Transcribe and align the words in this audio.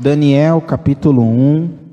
Daniel 0.00 0.60
capítulo 0.60 1.22
1. 1.22 1.88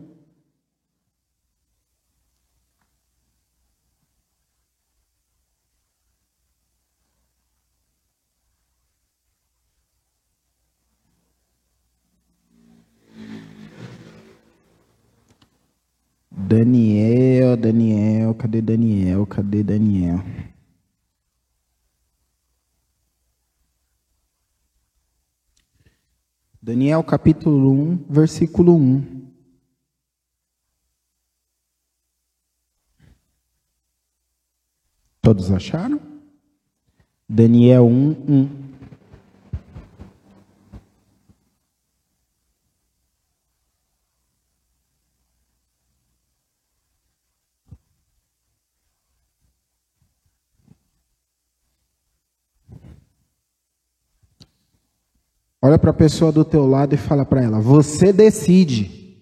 Daniel, 16.30 17.58
Daniel, 17.58 18.36
cadê 18.36 18.62
Daniel? 18.62 19.26
Cadê 19.26 19.64
Daniel? 19.64 20.22
Daniel 26.96 27.04
capítulo 27.04 27.72
1, 27.72 28.06
versículo 28.10 28.74
1. 28.76 29.04
Todos 35.22 35.52
acharam? 35.52 36.00
Daniel 37.28 37.82
1, 37.82 38.16
1. 38.30 38.65
Olha 55.66 55.80
para 55.80 55.90
a 55.90 55.94
pessoa 55.94 56.32
do 56.32 56.46
teu 56.46 56.68
lado 56.68 56.94
e 56.94 56.98
fala 56.98 57.26
para 57.26 57.42
ela: 57.42 57.60
você 57.60 58.14
decide. 58.14 59.18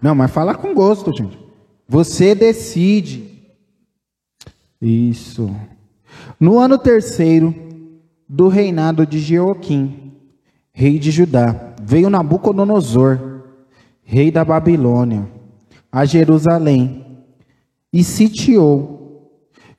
Não, 0.00 0.14
mas 0.14 0.30
fala 0.30 0.54
com 0.54 0.72
gosto, 0.72 1.12
gente. 1.12 1.36
Você 1.88 2.36
decide. 2.36 3.42
Isso. 4.80 5.52
No 6.38 6.56
ano 6.56 6.78
terceiro 6.78 7.52
do 8.28 8.46
reinado 8.46 9.04
de 9.04 9.18
Jeoquim, 9.18 10.12
rei 10.70 10.96
de 10.96 11.10
Judá, 11.10 11.74
veio 11.82 12.08
Nabucodonosor, 12.08 13.42
rei 14.04 14.30
da 14.30 14.44
Babilônia, 14.44 15.28
a 15.90 16.04
Jerusalém 16.04 17.24
e 17.92 18.04
sitiou 18.04 18.97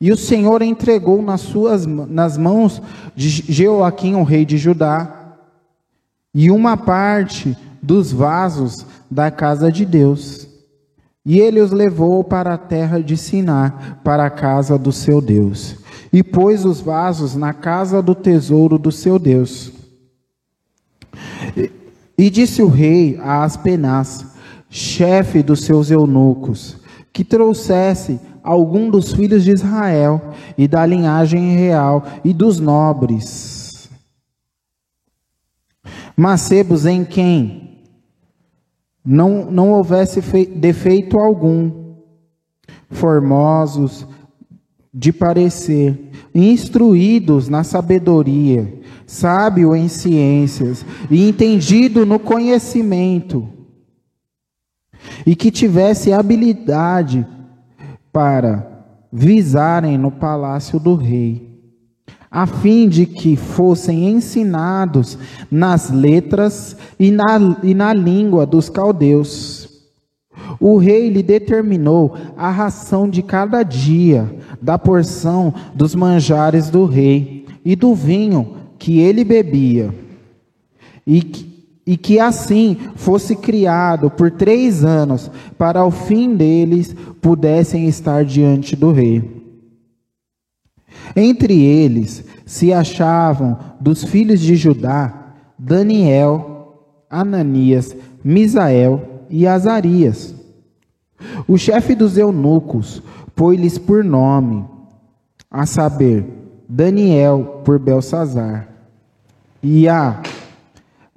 e 0.02 0.11
o 0.11 0.17
Senhor 0.17 0.61
entregou 0.61 1.22
nas 1.22 1.42
suas 1.42 1.86
nas 1.86 2.38
mãos 2.38 2.81
de 3.16 3.30
Jeoaquim, 3.30 4.16
o 4.16 4.23
rei 4.23 4.45
de 4.45 4.58
Judá, 4.58 5.36
e 6.33 6.50
uma 6.50 6.78
parte 6.78 7.58
dos 7.81 8.11
vasos 8.11 8.86
da 9.11 9.30
casa 9.30 9.72
de 9.72 9.86
Deus. 9.86 10.47
E 11.25 11.38
ele 11.38 11.59
os 11.59 11.72
levou 11.72 12.23
para 12.23 12.53
a 12.53 12.58
terra 12.58 13.02
de 13.02 13.17
Siná, 13.17 14.00
para 14.03 14.25
a 14.25 14.30
casa 14.30 14.77
do 14.77 14.92
seu 14.92 15.20
Deus, 15.20 15.75
e 16.14 16.23
pôs 16.23 16.64
os 16.64 16.80
vasos 16.80 17.36
na 17.36 17.53
casa 17.53 18.02
do 18.02 18.16
tesouro 18.16 18.77
do 18.77 18.92
seu 18.92 19.20
Deus. 19.20 19.72
E, 21.58 21.72
e 22.17 22.30
disse 22.30 22.61
o 22.61 22.67
rei 22.67 23.20
a 23.22 23.44
Aspenaz, 23.44 24.25
chefe 24.70 25.44
dos 25.44 25.66
seus 25.66 25.92
eunucos, 25.92 26.77
que 27.11 27.23
trouxesse 27.23 28.20
algum 28.44 28.90
dos 28.90 29.14
filhos 29.14 29.44
de 29.44 29.52
Israel 29.52 30.22
e 30.58 30.68
da 30.68 30.86
linhagem 30.86 31.56
real 31.56 32.04
e 32.23 32.34
dos 32.34 32.59
nobres. 32.59 33.90
Macebos 36.16 36.86
em 36.86 37.06
quem 37.06 37.70
não, 39.06 39.50
não 39.50 39.72
houvesse 39.72 40.22
defeito 40.45 41.17
algum, 41.17 41.95
formosos 42.89 44.05
de 44.94 45.14
parecer, 45.14 46.11
instruídos 46.33 47.48
na 47.48 47.64
sabedoria, 47.64 48.82
sábio 49.05 49.76
em 49.76 49.88
ciências 49.88 50.86
e 51.10 51.28
entendido 51.28 52.05
no 52.05 52.20
conhecimento, 52.20 53.48
e 55.26 55.36
que 55.36 55.52
tivesse 55.52 56.11
habilidade 56.11 57.26
para 58.11 58.86
visarem 59.11 59.97
no 59.97 60.11
palácio 60.11 60.80
do 60.80 60.95
rei, 60.95 61.49
a 62.30 62.45
fim 62.45 62.87
de 62.87 63.05
que 63.05 63.36
fossem 63.36 64.09
ensinados 64.09 65.17
nas 65.49 65.89
letras 65.89 66.75
e 66.99 67.09
na, 67.11 67.58
e 67.64 67.73
na 67.73 67.93
língua 67.93 68.45
dos 68.45 68.69
caldeus. 68.69 69.67
O 70.59 70.77
rei 70.77 71.09
lhe 71.09 71.23
determinou 71.23 72.15
a 72.37 72.49
ração 72.52 73.09
de 73.09 73.21
cada 73.21 73.64
dia, 73.64 74.30
da 74.61 74.77
porção 74.77 75.53
dos 75.73 75.95
manjares 75.95 76.69
do 76.69 76.86
rei 76.86 77.45
e 77.64 77.75
do 77.75 77.95
vinho 77.95 78.58
que 78.77 78.99
ele 78.99 79.23
bebia. 79.23 79.93
E 81.05 81.21
que 81.21 81.48
e 81.86 81.98
que 81.98 82.20
assim 82.20 82.78
fosse 82.95 83.36
criado 83.36 84.10
por 84.10 84.32
três 84.32 84.84
anos, 84.84 85.30
para 85.58 85.80
ao 85.80 85.92
fim 85.92 86.36
deles 86.36 86.95
pudessem 87.22 87.88
estar 87.88 88.23
diante 88.23 88.76
do 88.76 88.92
rei. 88.92 89.40
Entre 91.16 91.64
eles 91.64 92.23
se 92.45 92.72
achavam 92.73 93.58
dos 93.80 94.04
filhos 94.04 94.40
de 94.40 94.56
Judá 94.56 95.20
Daniel, 95.60 97.04
Ananias, 97.10 97.96
Misael 98.23 99.26
e 99.30 99.46
Azarias. 99.46 100.34
O 101.48 101.58
chefe 101.58 101.96
dos 101.96 102.17
eunucos 102.17 103.04
pôs-lhes 103.36 103.78
por 103.78 104.04
nome, 104.04 104.66
a 105.52 105.66
saber, 105.66 106.26
Daniel 106.67 107.61
por 107.66 107.78
Belsazar, 107.78 108.70
e 109.61 109.90
a 109.90 110.22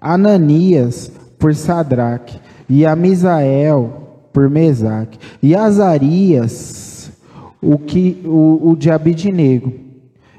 Ananias 0.02 1.08
por 1.38 1.54
Sadraque, 1.54 2.40
e 2.68 2.84
a 2.84 2.96
Misael 2.96 4.26
por 4.32 4.50
Mesaque, 4.50 5.18
e 5.40 5.54
Azarias, 5.54 7.12
o, 7.60 7.78
que, 7.78 8.20
o, 8.24 8.70
o 8.70 8.76
de 8.76 8.90
Abidnego. 8.90 9.72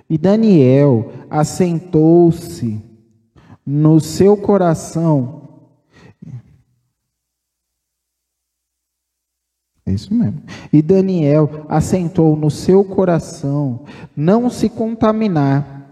E 0.10 0.18
Daniel 0.18 1.12
assentou-se 1.30 2.84
no 3.66 4.02
seu 4.02 4.36
coração. 4.36 5.44
É 9.86 9.92
isso 9.92 10.14
mesmo. 10.14 10.42
E 10.72 10.82
Daniel 10.82 11.66
assentou 11.70 12.36
no 12.36 12.52
seu 12.52 12.84
coração 12.84 13.82
não 14.16 14.50
se 14.50 14.70
contaminar 14.70 15.90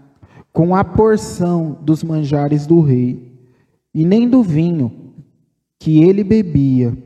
com 0.52 0.76
a 0.76 0.84
porção 0.84 1.78
dos 1.80 2.02
manjares 2.02 2.66
do 2.66 2.80
rei 2.80 3.31
e 3.94 4.04
nem 4.04 4.28
do 4.28 4.42
vinho 4.42 5.12
que 5.78 6.02
ele 6.02 6.22
bebia. 6.22 6.96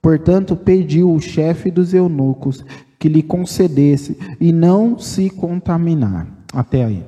Portanto, 0.00 0.56
pediu 0.56 1.12
o 1.12 1.20
chefe 1.20 1.70
dos 1.70 1.92
eunucos 1.92 2.64
que 2.98 3.08
lhe 3.08 3.22
concedesse 3.22 4.16
e 4.40 4.52
não 4.52 4.98
se 4.98 5.28
contaminar. 5.30 6.26
Até 6.52 6.84
aí. 6.84 7.04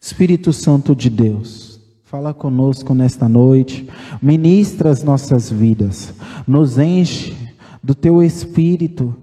Espírito 0.00 0.52
Santo 0.52 0.94
de 0.94 1.08
Deus, 1.08 1.80
fala 2.02 2.34
conosco 2.34 2.94
nesta 2.94 3.28
noite, 3.28 3.88
ministra 4.20 4.90
as 4.90 5.02
nossas 5.02 5.50
vidas, 5.50 6.12
nos 6.46 6.78
enche 6.78 7.34
do 7.82 7.94
teu 7.94 8.22
espírito 8.22 9.16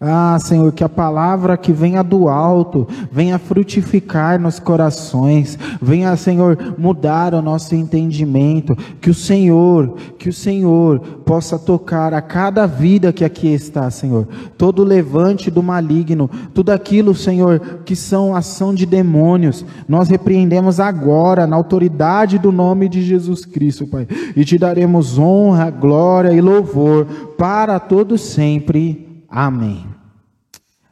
ah, 0.00 0.38
Senhor, 0.40 0.70
que 0.72 0.84
a 0.84 0.88
palavra 0.88 1.56
que 1.56 1.72
venha 1.72 2.04
do 2.04 2.28
alto 2.28 2.86
venha 3.10 3.38
frutificar 3.38 4.38
nos 4.40 4.60
corações, 4.60 5.58
venha, 5.82 6.16
Senhor, 6.16 6.76
mudar 6.78 7.34
o 7.34 7.42
nosso 7.42 7.74
entendimento, 7.74 8.76
que 9.00 9.10
o 9.10 9.14
Senhor, 9.14 9.96
que 10.16 10.28
o 10.28 10.32
Senhor 10.32 11.00
possa 11.24 11.58
tocar 11.58 12.14
a 12.14 12.22
cada 12.22 12.64
vida 12.64 13.12
que 13.12 13.24
aqui 13.24 13.48
está, 13.48 13.90
Senhor. 13.90 14.28
Todo 14.56 14.84
levante 14.84 15.50
do 15.50 15.64
maligno, 15.64 16.30
tudo 16.54 16.70
aquilo, 16.70 17.12
Senhor, 17.14 17.58
que 17.84 17.96
são 17.96 18.36
ação 18.36 18.72
de 18.72 18.86
demônios, 18.86 19.64
nós 19.88 20.08
repreendemos 20.08 20.78
agora 20.78 21.44
na 21.44 21.56
autoridade 21.56 22.38
do 22.38 22.52
nome 22.52 22.88
de 22.88 23.02
Jesus 23.02 23.44
Cristo, 23.44 23.86
Pai, 23.86 24.06
e 24.36 24.44
te 24.44 24.56
daremos 24.58 25.18
honra, 25.18 25.70
glória 25.70 26.32
e 26.32 26.40
louvor 26.40 27.04
para 27.36 27.80
todos 27.80 28.20
sempre. 28.20 29.07
Amém. 29.28 29.86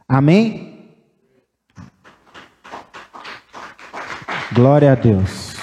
Amém? 0.07 0.93
Glória 4.53 4.91
a 4.91 4.95
Deus. 4.95 5.55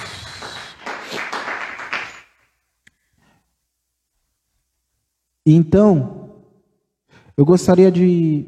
Então, 5.45 6.43
eu 7.37 7.45
gostaria 7.45 7.91
de. 7.91 8.45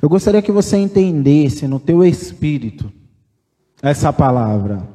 Eu 0.00 0.08
gostaria 0.08 0.42
que 0.42 0.52
você 0.52 0.76
entendesse 0.76 1.66
no 1.66 1.80
teu 1.80 2.04
espírito 2.04 2.92
essa 3.82 4.12
palavra? 4.12 4.93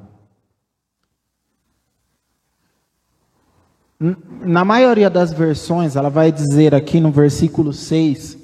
Na 3.99 4.63
maioria 4.63 5.09
das 5.09 5.33
versões, 5.33 5.97
ela 5.97 6.09
vai 6.09 6.31
dizer 6.31 6.73
aqui 6.73 7.01
no 7.01 7.11
versículo 7.11 7.73
6 7.73 8.37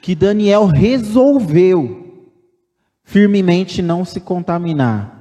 que 0.00 0.14
Daniel 0.14 0.66
resolveu 0.66 2.30
firmemente 3.04 3.82
não 3.82 4.04
se 4.06 4.20
contaminar. 4.20 5.18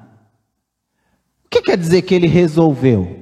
O 1.46 1.50
que 1.50 1.62
quer 1.62 1.78
dizer 1.78 2.04
que 2.04 2.16
ele 2.16 2.28
resolveu? 2.28 3.20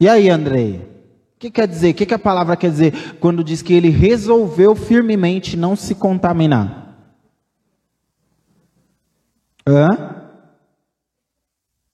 E 0.00 0.08
aí, 0.08 0.30
Andrei? 0.30 0.76
O 1.36 1.38
que 1.38 1.50
quer 1.50 1.68
dizer? 1.68 1.90
O 1.90 1.94
que, 1.94 2.14
a 2.14 2.18
palavra 2.18 2.56
quer 2.56 2.70
dizer 2.70 3.16
quando 3.20 3.44
diz 3.44 3.60
que 3.60 3.74
ele 3.74 3.90
resolveu 3.90 4.74
firmemente 4.74 5.54
não 5.54 5.76
se 5.76 5.94
contaminar? 5.94 6.96
Hã? 9.66 10.30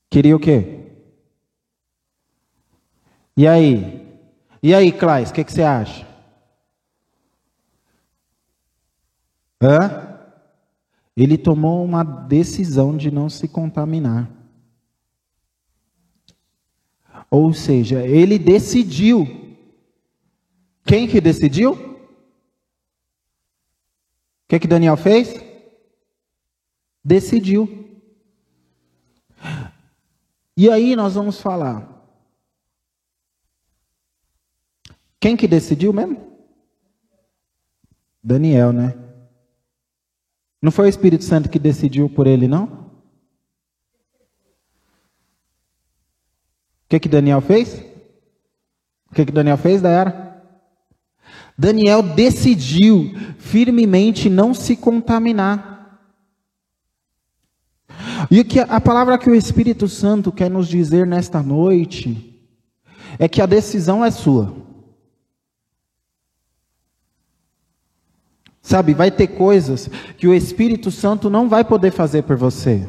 Queria 0.08 0.37
o 0.37 0.41
quê? 0.41 0.80
E 3.40 3.48
aí? 3.48 4.06
E 4.62 4.75
aí, 4.75 4.92
Claes, 4.92 5.31
o 5.31 5.32
que, 5.32 5.42
que 5.42 5.50
você 5.50 5.62
acha? 5.62 6.06
Hã? 9.62 10.20
Ele 11.16 11.38
tomou 11.38 11.82
uma 11.82 12.04
decisão 12.04 12.94
de 12.94 13.10
não 13.10 13.31
se 13.31 13.48
contaminar. 13.48 14.31
Ou 17.31 17.54
seja, 17.54 18.06
ele 18.06 18.38
decidiu. 18.38 19.26
Quem 20.84 21.08
que 21.08 21.19
decidiu? 21.19 21.72
O 21.72 22.08
que, 24.48 24.60
que 24.60 24.69
Daniel 24.69 24.98
fez? 24.98 25.32
Decidiu. 27.02 27.88
E 30.54 30.69
aí 30.69 30.94
nós 30.94 31.14
vamos 31.14 31.40
falar. 31.40 32.00
Quem 35.20 35.37
que 35.37 35.46
decidiu 35.46 35.93
mesmo? 35.93 36.19
Daniel, 38.22 38.72
né? 38.72 38.94
Não 40.62 40.72
foi 40.72 40.87
o 40.87 40.88
Espírito 40.88 41.25
Santo 41.25 41.49
que 41.49 41.58
decidiu 41.58 42.08
por 42.08 42.26
ele, 42.26 42.49
não? 42.49 42.81
que, 46.90 46.99
que 46.99 47.08
Daniel 47.08 47.40
fez? 47.40 47.84
O 49.11 49.14
que, 49.14 49.25
que 49.25 49.32
Daniel 49.32 49.56
fez, 49.56 49.81
Dayara? 49.81 50.43
Daniel 51.56 52.02
decidiu 52.02 53.12
firmemente 53.38 54.28
não 54.28 54.52
se 54.52 54.75
contaminar. 54.76 56.00
E 58.28 58.43
que 58.43 58.58
a 58.58 58.81
palavra 58.81 59.19
que 59.19 59.31
o 59.31 59.34
Espírito 59.34 59.87
Santo 59.87 60.32
quer 60.32 60.50
nos 60.50 60.66
dizer 60.66 61.06
nesta 61.06 61.43
noite 61.43 62.43
é 63.19 63.28
que 63.28 63.40
a 63.40 63.46
decisão 63.46 64.05
é 64.05 64.11
sua. 64.11 64.52
Sabe, 68.62 68.93
vai 68.93 69.11
ter 69.11 69.29
coisas 69.29 69.89
que 70.17 70.29
o 70.29 70.35
Espírito 70.35 70.91
Santo 70.91 71.31
não 71.31 71.49
vai 71.49 71.65
poder 71.65 71.91
fazer 71.91 72.23
por 72.23 72.37
você. 72.37 72.87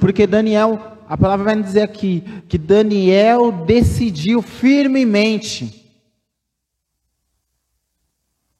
Porque 0.00 0.26
Daniel, 0.26 0.80
a 1.08 1.16
palavra 1.16 1.44
vai 1.44 1.62
dizer 1.62 1.82
aqui, 1.82 2.22
que 2.48 2.58
Daniel 2.58 3.52
decidiu 3.52 4.40
firmemente 4.40 5.84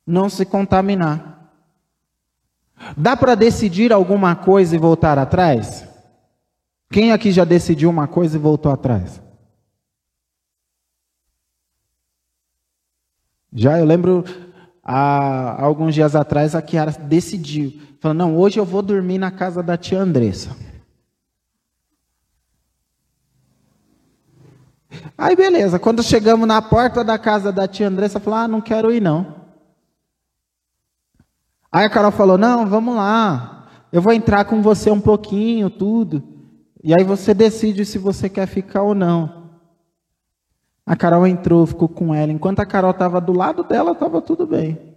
não 0.07 0.29
se 0.29 0.45
contaminar. 0.45 1.51
Dá 2.97 3.17
para 3.17 3.35
decidir 3.35 3.93
alguma 3.93 4.37
coisa 4.37 4.77
e 4.77 4.79
voltar 4.79 5.19
atrás? 5.19 5.85
Quem 6.91 7.11
aqui 7.11 7.33
já 7.33 7.45
decidiu 7.45 7.91
uma 7.91 8.07
coisa 8.07 8.37
e 8.37 8.41
voltou 8.41 8.71
atrás? 8.71 9.21
Já 13.59 13.79
eu 13.79 13.87
lembro 13.87 14.23
há 14.85 15.65
alguns 15.65 15.95
dias 15.95 16.15
atrás 16.15 16.55
a 16.55 16.61
Kiara 16.61 16.91
decidiu, 16.93 17.73
falou: 18.01 18.15
"Não, 18.15 18.37
hoje 18.37 18.61
eu 18.61 18.67
vou 18.67 18.83
dormir 18.83 19.17
na 19.17 19.31
casa 19.31 19.63
da 19.63 19.79
tia 19.79 19.99
Andressa". 19.99 20.55
Aí 25.17 25.35
beleza, 25.35 25.79
quando 25.79 26.03
chegamos 26.03 26.47
na 26.47 26.61
porta 26.61 27.03
da 27.03 27.19
casa 27.19 27.51
da 27.51 27.67
tia 27.67 27.89
Andressa, 27.89 28.21
falou: 28.21 28.39
"Ah, 28.41 28.47
não 28.47 28.61
quero 28.61 28.93
ir 28.93 29.01
não". 29.01 29.35
Aí 31.73 31.87
a 31.87 31.91
Carol 31.91 32.13
falou: 32.13 32.37
"Não, 32.37 32.67
vamos 32.67 32.95
lá. 32.95 33.69
Eu 33.91 34.03
vou 34.03 34.13
entrar 34.13 34.45
com 34.45 34.61
você 34.61 34.91
um 34.91 35.01
pouquinho, 35.01 35.71
tudo. 35.71 36.23
E 36.85 36.93
aí 36.93 37.03
você 37.03 37.33
decide 37.33 37.87
se 37.87 37.97
você 37.97 38.29
quer 38.29 38.47
ficar 38.47 38.83
ou 38.83 38.95
não". 38.95 39.36
A 40.87 40.95
Carol 40.95 41.27
entrou, 41.27 41.67
ficou 41.67 41.89
com 41.89 42.15
ela. 42.15 42.31
Enquanto 42.31 42.61
a 42.61 42.67
Carol 42.67 42.93
estava 42.93 43.21
do 43.21 43.33
lado 43.33 43.65
dela, 43.65 43.91
estava 43.91 44.23
tudo 44.23 44.47
bem. 44.47 44.95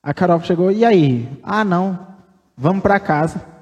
A 0.00 0.14
Carol 0.14 0.40
chegou: 0.40 0.70
"E 0.70 0.84
aí? 0.84 1.28
Ah, 1.42 1.64
não. 1.64 2.06
Vamos 2.56 2.82
para 2.82 3.00
casa". 3.00 3.56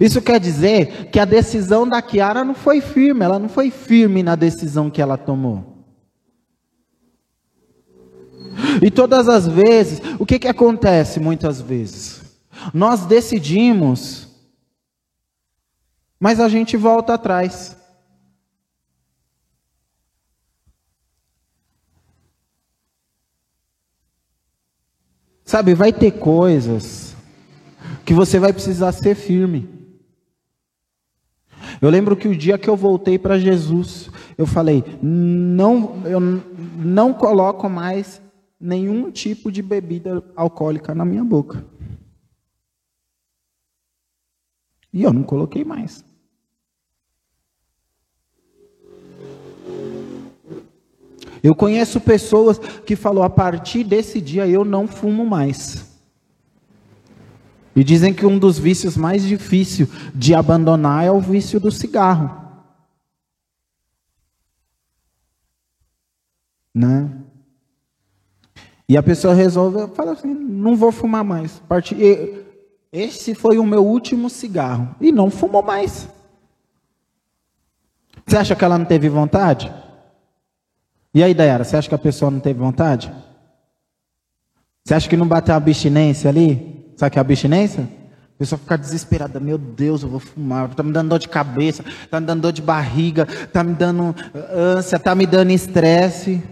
Isso 0.00 0.22
quer 0.22 0.40
dizer 0.40 1.10
que 1.10 1.20
a 1.20 1.24
decisão 1.24 1.86
da 1.86 2.00
Kiara 2.00 2.44
não 2.44 2.54
foi 2.54 2.80
firme, 2.80 3.24
ela 3.24 3.38
não 3.38 3.48
foi 3.48 3.70
firme 3.70 4.22
na 4.22 4.34
decisão 4.34 4.90
que 4.90 5.02
ela 5.02 5.16
tomou. 5.16 5.74
E 8.82 8.90
todas 8.90 9.28
as 9.28 9.46
vezes, 9.46 10.00
o 10.18 10.24
que, 10.24 10.38
que 10.38 10.48
acontece 10.48 11.20
muitas 11.20 11.60
vezes? 11.60 12.22
Nós 12.72 13.04
decidimos, 13.04 14.23
mas 16.24 16.40
a 16.40 16.48
gente 16.48 16.74
volta 16.74 17.12
atrás. 17.12 17.76
Sabe, 25.44 25.74
vai 25.74 25.92
ter 25.92 26.12
coisas 26.12 27.14
que 28.06 28.14
você 28.14 28.38
vai 28.38 28.54
precisar 28.54 28.92
ser 28.92 29.14
firme. 29.14 29.68
Eu 31.82 31.90
lembro 31.90 32.16
que 32.16 32.26
o 32.26 32.34
dia 32.34 32.56
que 32.56 32.70
eu 32.70 32.74
voltei 32.74 33.18
para 33.18 33.38
Jesus, 33.38 34.08
eu 34.38 34.46
falei: 34.46 34.82
não, 35.02 36.06
eu 36.06 36.20
não 36.20 37.12
coloco 37.12 37.68
mais 37.68 38.22
nenhum 38.58 39.10
tipo 39.10 39.52
de 39.52 39.60
bebida 39.60 40.24
alcoólica 40.34 40.94
na 40.94 41.04
minha 41.04 41.22
boca. 41.22 41.62
E 44.90 45.02
eu 45.02 45.12
não 45.12 45.22
coloquei 45.22 45.64
mais. 45.64 46.13
Eu 51.44 51.54
conheço 51.54 52.00
pessoas 52.00 52.58
que 52.58 52.96
falou 52.96 53.22
a 53.22 53.28
partir 53.28 53.84
desse 53.84 54.18
dia 54.18 54.48
eu 54.48 54.64
não 54.64 54.88
fumo 54.88 55.26
mais. 55.26 55.94
E 57.76 57.84
dizem 57.84 58.14
que 58.14 58.24
um 58.24 58.38
dos 58.38 58.58
vícios 58.58 58.96
mais 58.96 59.22
difíceis 59.22 59.86
de 60.14 60.34
abandonar 60.34 61.04
é 61.04 61.10
o 61.10 61.20
vício 61.20 61.60
do 61.60 61.70
cigarro. 61.70 62.34
Né? 66.74 67.10
E 68.88 68.96
a 68.96 69.02
pessoa 69.02 69.34
resolve, 69.34 69.94
fala 69.94 70.12
assim, 70.12 70.32
não 70.32 70.74
vou 70.74 70.90
fumar 70.90 71.24
mais. 71.24 71.60
Esse 72.90 73.34
foi 73.34 73.58
o 73.58 73.66
meu 73.66 73.84
último 73.84 74.30
cigarro. 74.30 74.94
E 74.98 75.12
não 75.12 75.30
fumou 75.30 75.62
mais. 75.62 76.08
Você 78.26 78.38
acha 78.38 78.56
que 78.56 78.64
ela 78.64 78.78
não 78.78 78.86
teve 78.86 79.10
vontade? 79.10 79.83
E 81.14 81.22
aí, 81.22 81.32
Dayara, 81.32 81.62
você 81.62 81.76
acha 81.76 81.88
que 81.88 81.94
a 81.94 81.98
pessoa 81.98 82.28
não 82.28 82.40
teve 82.40 82.58
vontade? 82.58 83.10
Você 84.84 84.94
acha 84.94 85.08
que 85.08 85.16
não 85.16 85.28
bateu 85.28 85.54
uma 85.54 85.58
abstinência 85.58 86.28
ali? 86.28 86.92
Sabe 86.96 87.08
o 87.08 87.12
que 87.12 87.18
é 87.18 87.20
abstinência? 87.20 87.88
A 88.34 88.38
pessoa 88.38 88.58
fica 88.58 88.76
desesperada, 88.76 89.38
meu 89.38 89.56
Deus, 89.56 90.02
eu 90.02 90.08
vou 90.08 90.18
fumar, 90.18 90.68
está 90.68 90.82
me 90.82 90.92
dando 90.92 91.10
dor 91.10 91.20
de 91.20 91.28
cabeça, 91.28 91.84
está 92.02 92.18
me 92.18 92.26
dando 92.26 92.42
dor 92.42 92.52
de 92.52 92.60
barriga, 92.60 93.28
está 93.30 93.62
me 93.62 93.74
dando 93.74 94.12
ânsia, 94.52 94.96
está 94.96 95.14
me 95.14 95.24
dando 95.24 95.52
estresse. 95.52 96.42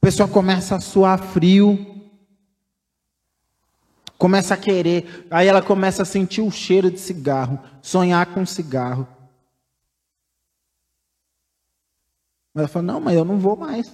A 0.00 0.06
pessoa 0.06 0.28
começa 0.28 0.76
a 0.76 0.80
suar 0.80 1.18
frio, 1.18 2.04
começa 4.16 4.54
a 4.54 4.56
querer, 4.56 5.26
aí 5.28 5.48
ela 5.48 5.60
começa 5.60 6.02
a 6.02 6.06
sentir 6.06 6.40
o 6.40 6.52
cheiro 6.52 6.88
de 6.88 7.00
cigarro, 7.00 7.58
sonhar 7.82 8.26
com 8.26 8.46
cigarro. 8.46 9.08
Mas 12.54 12.62
ela 12.62 12.68
fala, 12.68 12.86
não, 12.86 13.00
mas 13.00 13.16
eu 13.16 13.24
não 13.24 13.38
vou 13.38 13.56
mais. 13.56 13.92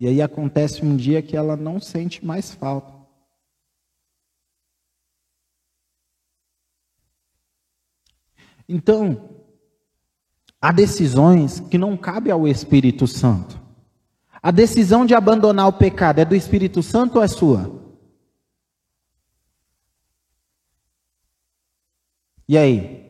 E 0.00 0.06
aí 0.06 0.20
acontece 0.20 0.84
um 0.84 0.96
dia 0.96 1.22
que 1.22 1.36
ela 1.36 1.56
não 1.56 1.80
sente 1.80 2.24
mais 2.24 2.52
falta. 2.52 2.98
Então, 8.68 9.38
Há 10.60 10.72
decisões 10.72 11.60
que 11.60 11.78
não 11.78 11.96
cabem 11.96 12.32
ao 12.32 12.46
Espírito 12.46 13.06
Santo. 13.06 13.60
A 14.42 14.50
decisão 14.50 15.06
de 15.06 15.14
abandonar 15.14 15.68
o 15.68 15.72
pecado 15.72 16.18
é 16.18 16.24
do 16.24 16.34
Espírito 16.34 16.82
Santo 16.82 17.16
ou 17.16 17.22
é 17.22 17.28
sua? 17.28 17.78
E 22.48 22.58
aí? 22.58 23.07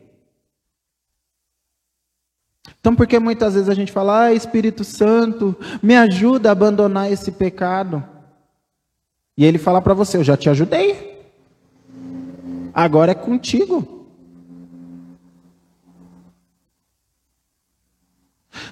Então, 2.89 2.95
por 2.95 3.05
que 3.05 3.19
muitas 3.19 3.53
vezes 3.53 3.69
a 3.69 3.75
gente 3.75 3.91
fala, 3.91 4.23
ah, 4.23 4.33
Espírito 4.33 4.83
Santo, 4.83 5.55
me 5.79 5.95
ajuda 5.95 6.49
a 6.49 6.53
abandonar 6.53 7.11
esse 7.11 7.31
pecado? 7.31 8.03
E 9.37 9.45
ele 9.45 9.59
fala 9.59 9.79
para 9.79 9.93
você, 9.93 10.17
eu 10.17 10.23
já 10.23 10.35
te 10.35 10.49
ajudei. 10.49 11.21
Agora 12.73 13.11
é 13.11 13.13
contigo. 13.13 14.07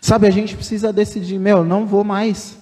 Sabe, 0.02 0.26
a 0.26 0.32
gente 0.32 0.56
precisa 0.56 0.92
decidir, 0.92 1.38
meu, 1.38 1.64
não 1.64 1.86
vou 1.86 2.04
mais. 2.04 2.58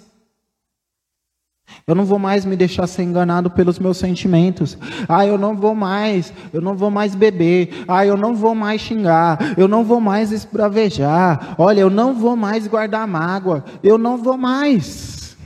Eu 1.87 1.93
não 1.93 2.05
vou 2.05 2.17
mais 2.17 2.45
me 2.45 2.55
deixar 2.55 2.87
ser 2.87 3.03
enganado 3.03 3.49
pelos 3.49 3.77
meus 3.77 3.97
sentimentos. 3.97 4.77
Ah, 5.07 5.25
eu 5.25 5.37
não 5.37 5.55
vou 5.55 5.75
mais, 5.75 6.33
eu 6.51 6.61
não 6.61 6.75
vou 6.75 6.89
mais 6.89 7.13
beber. 7.13 7.83
Ah, 7.87 8.05
eu 8.05 8.17
não 8.17 8.33
vou 8.33 8.55
mais 8.55 8.81
xingar. 8.81 9.57
Eu 9.57 9.67
não 9.67 9.83
vou 9.83 10.01
mais 10.01 10.31
esbravejar. 10.31 11.55
Olha, 11.57 11.81
eu 11.81 11.89
não 11.89 12.13
vou 12.13 12.35
mais 12.35 12.67
guardar 12.67 13.07
mágoa. 13.07 13.63
Eu 13.83 13.97
não 13.97 14.17
vou 14.17 14.37
mais. 14.37 15.37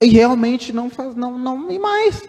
E 0.00 0.06
realmente 0.06 0.72
não 0.72 0.90
faz, 0.90 1.14
não, 1.14 1.38
não 1.38 1.70
e 1.70 1.78
mais. 1.78 2.22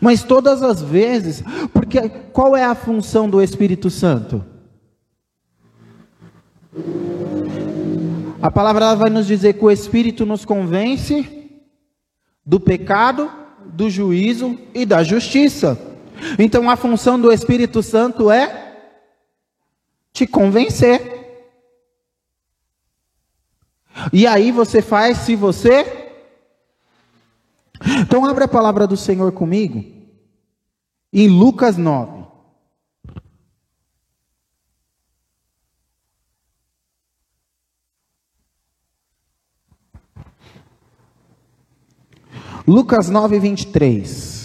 Mas 0.00 0.22
todas 0.22 0.62
as 0.62 0.82
vezes, 0.82 1.42
porque 1.72 2.08
qual 2.32 2.56
é 2.56 2.64
a 2.64 2.74
função 2.74 3.28
do 3.28 3.42
Espírito 3.42 3.88
Santo? 3.90 4.44
A 8.42 8.50
palavra 8.50 8.94
vai 8.94 9.08
nos 9.08 9.26
dizer 9.26 9.54
que 9.54 9.64
o 9.64 9.70
Espírito 9.70 10.26
nos 10.26 10.44
convence 10.44 11.60
do 12.44 12.58
pecado, 12.58 13.30
do 13.64 13.88
juízo 13.88 14.58
e 14.74 14.84
da 14.84 15.04
justiça. 15.04 15.80
Então 16.38 16.68
a 16.68 16.76
função 16.76 17.18
do 17.20 17.32
Espírito 17.32 17.82
Santo 17.82 18.30
é 18.30 18.76
te 20.12 20.26
convencer. 20.26 21.20
E 24.12 24.26
aí 24.26 24.50
você 24.50 24.82
faz 24.82 25.18
se 25.18 25.36
você 25.36 26.02
então, 27.84 28.24
abre 28.24 28.44
a 28.44 28.48
palavra 28.48 28.86
do 28.86 28.96
Senhor 28.96 29.32
comigo, 29.32 29.84
em 31.12 31.28
Lucas 31.28 31.76
9. 31.76 32.21
Lucas 42.66 43.10
9, 43.10 43.38
23. 43.40 44.42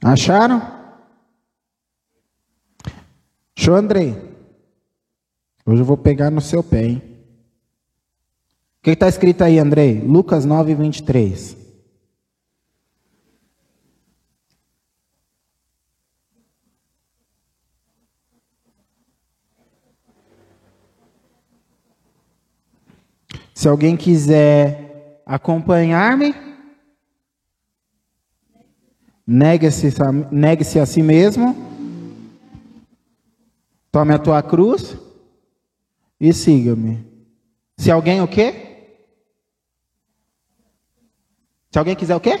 Acharam? 0.00 0.60
Show, 3.56 3.74
Andrei. 3.74 4.16
Hoje 5.64 5.80
eu 5.80 5.84
vou 5.84 5.96
pegar 5.96 6.30
no 6.30 6.40
seu 6.40 6.62
pé, 6.62 6.84
hein? 6.84 7.02
O 8.78 8.82
que 8.82 8.90
está 8.90 9.08
escrito 9.08 9.42
aí, 9.42 9.58
Andrei? 9.60 10.00
Lucas 10.00 10.44
9, 10.44 10.74
23. 10.74 11.61
Se 23.62 23.68
alguém 23.68 23.96
quiser 23.96 25.22
acompanhar-me, 25.24 26.34
Negue-se 29.24 29.94
negue 30.32 30.64
a 30.80 30.84
si 30.84 31.00
mesmo. 31.00 31.54
Tome 33.92 34.14
a 34.14 34.18
tua 34.18 34.42
cruz 34.42 34.96
e 36.18 36.32
siga-me. 36.32 37.06
Se 37.78 37.88
alguém 37.88 38.20
o 38.20 38.26
quê? 38.26 38.98
Se 41.70 41.78
alguém 41.78 41.94
quiser 41.94 42.16
o 42.16 42.20
quê? 42.20 42.40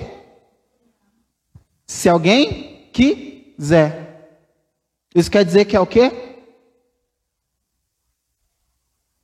Se 1.86 2.08
alguém 2.08 2.90
quiser. 2.92 4.42
Isso 5.14 5.30
quer 5.30 5.44
dizer 5.44 5.66
que 5.66 5.76
é 5.76 5.80
o 5.80 5.86
quê? 5.86 6.10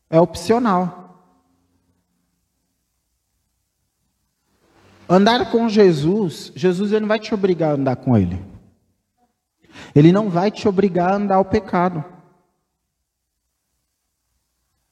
É 0.08 0.20
opcional. 0.20 1.07
Andar 5.08 5.50
com 5.50 5.68
Jesus, 5.68 6.52
Jesus 6.54 6.92
ele 6.92 7.00
não 7.00 7.08
vai 7.08 7.18
te 7.18 7.32
obrigar 7.32 7.70
a 7.70 7.74
andar 7.74 7.96
com 7.96 8.16
ele. 8.16 8.38
Ele 9.94 10.12
não 10.12 10.28
vai 10.28 10.50
te 10.50 10.68
obrigar 10.68 11.12
a 11.12 11.16
andar 11.16 11.36
ao 11.36 11.44
pecado. 11.44 12.04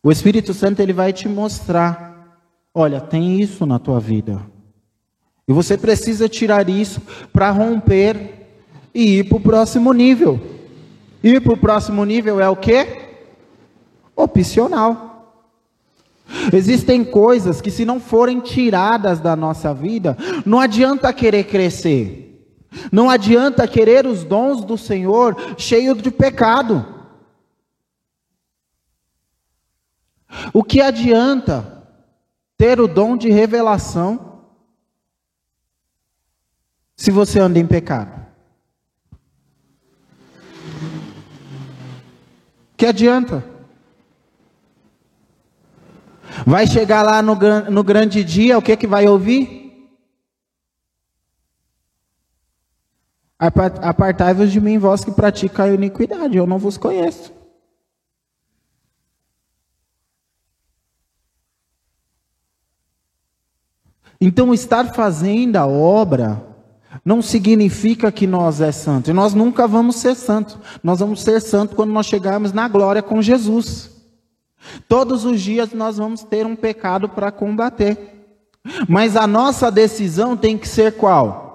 O 0.02 0.10
Espírito 0.10 0.54
Santo 0.54 0.80
ele 0.80 0.92
vai 0.92 1.12
te 1.12 1.28
mostrar, 1.28 2.40
olha, 2.72 3.00
tem 3.00 3.40
isso 3.40 3.66
na 3.66 3.78
tua 3.78 4.00
vida. 4.00 4.40
E 5.48 5.52
você 5.52 5.76
precisa 5.76 6.28
tirar 6.28 6.68
isso 6.68 7.00
para 7.32 7.50
romper 7.50 8.48
e 8.94 9.18
ir 9.18 9.24
para 9.28 9.36
o 9.36 9.40
próximo 9.40 9.92
nível. 9.92 10.40
Ir 11.22 11.40
para 11.42 11.52
o 11.52 11.58
próximo 11.58 12.04
nível 12.04 12.40
é 12.40 12.48
o 12.48 12.56
que? 12.56 12.86
Opcional. 14.14 15.05
Existem 16.52 17.04
coisas 17.04 17.60
que, 17.60 17.70
se 17.70 17.84
não 17.84 18.00
forem 18.00 18.40
tiradas 18.40 19.20
da 19.20 19.36
nossa 19.36 19.72
vida, 19.72 20.16
não 20.44 20.60
adianta 20.60 21.12
querer 21.12 21.44
crescer. 21.44 22.22
Não 22.92 23.08
adianta 23.08 23.66
querer 23.66 24.06
os 24.06 24.24
dons 24.24 24.64
do 24.64 24.76
Senhor 24.76 25.54
cheio 25.56 25.94
de 25.94 26.10
pecado. 26.10 26.94
O 30.52 30.62
que 30.62 30.80
adianta 30.80 31.84
ter 32.58 32.80
o 32.80 32.88
dom 32.88 33.16
de 33.16 33.30
revelação 33.30 34.42
se 36.94 37.10
você 37.10 37.38
anda 37.38 37.58
em 37.58 37.66
pecado? 37.66 38.26
Que 42.76 42.86
adianta? 42.86 43.55
Vai 46.46 46.64
chegar 46.64 47.02
lá 47.02 47.20
no, 47.20 47.34
no 47.68 47.82
grande 47.82 48.22
dia, 48.22 48.56
o 48.56 48.62
que 48.62 48.76
que 48.76 48.86
vai 48.86 49.08
ouvir? 49.08 49.90
Apartai-vos 53.36 54.52
de 54.52 54.60
mim, 54.60 54.78
vós 54.78 55.04
que 55.04 55.10
praticam 55.10 55.64
a 55.64 55.74
iniquidade, 55.74 56.36
eu 56.36 56.46
não 56.46 56.56
vos 56.56 56.78
conheço. 56.78 57.34
Então, 64.20 64.54
estar 64.54 64.94
fazendo 64.94 65.56
a 65.56 65.66
obra 65.66 66.46
não 67.04 67.20
significa 67.20 68.12
que 68.12 68.24
nós 68.24 68.60
é 68.60 68.70
santo. 68.70 69.10
E 69.10 69.12
nós 69.12 69.34
nunca 69.34 69.66
vamos 69.66 69.96
ser 69.96 70.14
santos. 70.14 70.56
Nós 70.80 71.00
vamos 71.00 71.22
ser 71.22 71.40
santos 71.40 71.74
quando 71.74 71.90
nós 71.90 72.06
chegarmos 72.06 72.52
na 72.52 72.68
glória 72.68 73.02
com 73.02 73.20
Jesus. 73.20 73.95
Todos 74.88 75.24
os 75.24 75.40
dias 75.40 75.72
nós 75.72 75.96
vamos 75.96 76.22
ter 76.22 76.46
um 76.46 76.56
pecado 76.56 77.08
para 77.08 77.30
combater. 77.30 78.14
Mas 78.88 79.16
a 79.16 79.26
nossa 79.26 79.70
decisão 79.70 80.36
tem 80.36 80.58
que 80.58 80.68
ser 80.68 80.96
qual? 80.96 81.46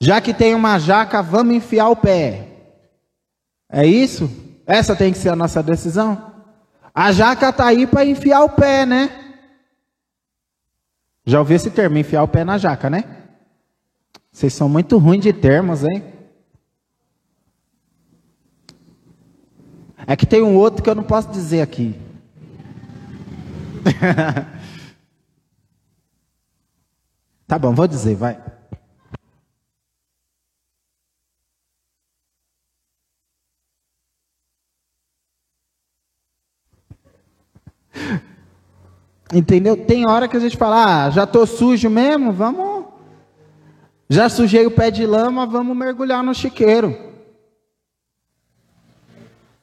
Já 0.00 0.20
que 0.20 0.34
tem 0.34 0.54
uma 0.54 0.78
jaca, 0.78 1.22
vamos 1.22 1.54
enfiar 1.54 1.88
o 1.88 1.96
pé. 1.96 2.48
É 3.70 3.86
isso? 3.86 4.28
Essa 4.66 4.96
tem 4.96 5.12
que 5.12 5.18
ser 5.18 5.28
a 5.28 5.36
nossa 5.36 5.62
decisão? 5.62 6.32
A 6.94 7.12
jaca 7.12 7.48
está 7.48 7.66
aí 7.66 7.86
para 7.86 8.04
enfiar 8.04 8.42
o 8.42 8.50
pé, 8.50 8.84
né? 8.84 9.10
Já 11.24 11.38
ouviu 11.38 11.56
esse 11.56 11.70
termo, 11.70 11.96
enfiar 11.96 12.22
o 12.22 12.28
pé 12.28 12.44
na 12.44 12.58
jaca, 12.58 12.90
né? 12.90 13.04
Vocês 14.32 14.52
são 14.52 14.68
muito 14.68 14.98
ruins 14.98 15.22
de 15.22 15.32
termos, 15.32 15.84
hein? 15.84 16.02
É 20.06 20.16
que 20.16 20.26
tem 20.26 20.42
um 20.42 20.56
outro 20.56 20.82
que 20.82 20.90
eu 20.90 20.94
não 20.94 21.02
posso 21.02 21.30
dizer 21.30 21.62
aqui. 21.62 21.94
tá 27.46 27.58
bom, 27.58 27.74
vou 27.74 27.86
dizer, 27.86 28.16
vai. 28.16 28.38
Entendeu? 39.32 39.76
Tem 39.76 40.06
hora 40.06 40.28
que 40.28 40.36
a 40.36 40.40
gente 40.40 40.58
fala, 40.58 41.06
ah, 41.06 41.10
já 41.10 41.26
tô 41.26 41.46
sujo 41.46 41.88
mesmo, 41.88 42.32
vamos. 42.32 42.84
Já 44.08 44.28
sujei 44.28 44.66
o 44.66 44.70
pé 44.70 44.90
de 44.90 45.06
lama, 45.06 45.46
vamos 45.46 45.74
mergulhar 45.74 46.22
no 46.22 46.34
chiqueiro. 46.34 47.11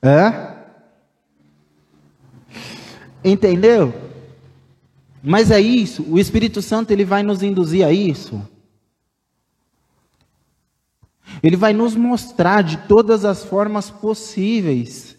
É? 0.02 0.50
Entendeu? 3.24 3.94
Mas 5.22 5.52
é 5.52 5.60
isso, 5.60 6.06
o 6.10 6.18
Espírito 6.18 6.62
Santo 6.62 6.92
ele 6.92 7.04
vai 7.04 7.24
nos 7.24 7.44
induzir 7.44 7.86
a 7.86 7.92
isso. 7.92 8.42
Ele 11.44 11.56
vai 11.56 11.74
nos 11.74 11.96
mostrar 11.96 12.64
de 12.64 12.78
todas 12.88 13.26
as 13.26 13.44
formas 13.44 13.90
possíveis 13.90 15.18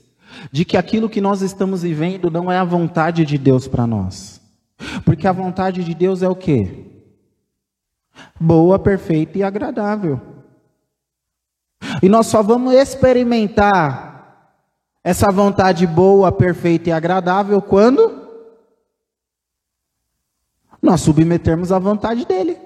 de 0.50 0.64
que 0.64 0.76
aquilo 0.76 1.08
que 1.08 1.20
nós 1.20 1.42
estamos 1.42 1.82
vivendo 1.82 2.30
não 2.30 2.50
é 2.50 2.58
a 2.58 2.64
vontade 2.64 3.24
de 3.24 3.36
Deus 3.36 3.68
para 3.68 3.86
nós. 3.86 4.40
Porque 5.04 5.26
a 5.26 5.32
vontade 5.32 5.84
de 5.84 5.94
Deus 5.94 6.22
é 6.22 6.28
o 6.28 6.34
quê? 6.34 6.86
Boa, 8.38 8.78
perfeita 8.78 9.38
e 9.38 9.42
agradável. 9.42 10.20
E 12.02 12.08
nós 12.08 12.26
só 12.26 12.42
vamos 12.42 12.72
experimentar 12.74 14.09
essa 15.02 15.30
vontade 15.30 15.86
boa, 15.86 16.30
perfeita 16.30 16.90
e 16.90 16.92
agradável 16.92 17.60
quando 17.62 18.28
nós 20.80 21.00
submetermos 21.00 21.72
à 21.72 21.78
vontade 21.78 22.26
dele. 22.26 22.58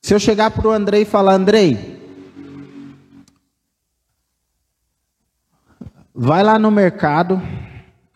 Se 0.00 0.12
eu 0.12 0.20
chegar 0.20 0.50
para 0.50 0.68
o 0.68 0.70
Andrei 0.70 1.02
e 1.02 1.06
falar, 1.06 1.32
Andrei, 1.32 2.02
vai 6.14 6.42
lá 6.42 6.58
no 6.58 6.70
mercado, 6.70 7.40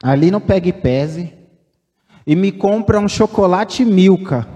ali 0.03 0.31
no 0.31 0.41
Pegue 0.41 0.73
Pese, 0.73 1.33
e 2.27 2.37
me 2.37 2.53
compra 2.53 3.01
um 3.01 3.09
chocolate 3.09 3.85
Milka. 3.85 4.47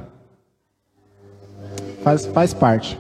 Faz, 2.03 2.27
faz 2.27 2.53
parte. 2.53 2.99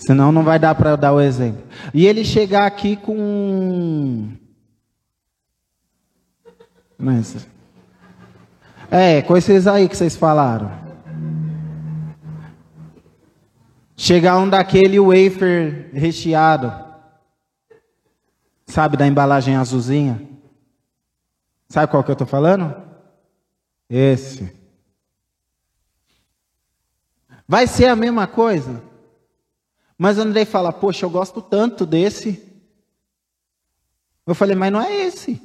Senão 0.00 0.32
não 0.32 0.42
vai 0.42 0.58
dar 0.58 0.74
para 0.74 0.96
dar 0.96 1.12
o 1.12 1.20
exemplo. 1.20 1.62
E 1.92 2.06
ele 2.06 2.24
chegar 2.24 2.64
aqui 2.64 2.96
com. 2.96 4.30
É, 8.90 9.22
com 9.22 9.36
esses 9.36 9.66
aí 9.66 9.88
que 9.88 9.96
vocês 9.96 10.16
falaram. 10.16 10.72
Chegar 13.94 14.38
um 14.38 14.48
daquele 14.48 14.98
wafer 14.98 15.90
recheado. 15.92 16.72
Sabe 18.66 18.96
da 18.96 19.06
embalagem 19.06 19.56
azulzinha? 19.56 20.26
Sabe 21.68 21.90
qual 21.90 22.02
que 22.02 22.10
eu 22.10 22.14
estou 22.14 22.26
falando? 22.26 22.74
Esse. 23.88 24.50
Vai 27.46 27.66
ser 27.66 27.86
a 27.86 27.96
mesma 27.96 28.26
coisa? 28.26 28.89
Mas 30.02 30.16
o 30.16 30.22
Andrei 30.22 30.46
fala, 30.46 30.72
poxa, 30.72 31.04
eu 31.04 31.10
gosto 31.10 31.42
tanto 31.42 31.84
desse. 31.84 32.42
Eu 34.26 34.34
falei, 34.34 34.56
mas 34.56 34.72
não 34.72 34.80
é 34.80 35.02
esse. 35.02 35.38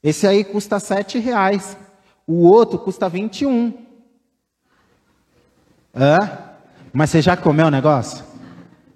Esse 0.00 0.24
aí 0.24 0.44
custa 0.44 0.78
sete 0.78 1.18
reais. 1.18 1.76
O 2.24 2.44
outro 2.44 2.78
custa 2.78 3.08
21. 3.08 3.76
Hã? 5.92 6.54
Mas 6.92 7.10
você 7.10 7.20
já 7.20 7.36
comeu 7.36 7.66
o 7.66 7.72
negócio? 7.72 8.24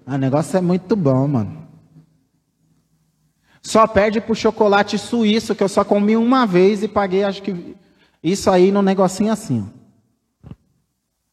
Ah, 0.07 0.15
o 0.15 0.17
negócio 0.17 0.55
é 0.55 0.61
muito 0.61 0.95
bom, 0.95 1.27
mano. 1.27 1.67
Só 3.61 3.85
perde 3.85 4.21
pro 4.21 4.33
chocolate 4.33 4.97
suíço, 4.97 5.53
que 5.53 5.61
eu 5.61 5.67
só 5.67 5.83
comi 5.83 6.15
uma 6.15 6.47
vez 6.47 6.81
e 6.81 6.87
paguei, 6.87 7.25
acho 7.25 7.43
que. 7.43 7.75
Isso 8.23 8.49
aí 8.49 8.71
no 8.71 8.81
negocinho 8.81 9.33
assim. 9.33 9.69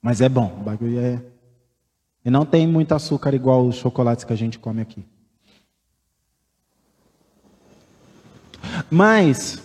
Mas 0.03 0.20
é 0.20 0.29
bom, 0.29 0.57
o 0.61 0.64
bagulho 0.64 0.98
é. 0.98 1.36
E 2.26 2.30
não 2.30 2.44
tem 2.44 2.66
muito 2.66 2.92
açúcar 2.92 3.32
igual 3.34 3.64
os 3.64 3.76
chocolates 3.76 4.24
que 4.24 4.32
a 4.32 4.36
gente 4.36 4.58
come 4.58 4.82
aqui. 4.82 5.06
Mas, 8.90 9.62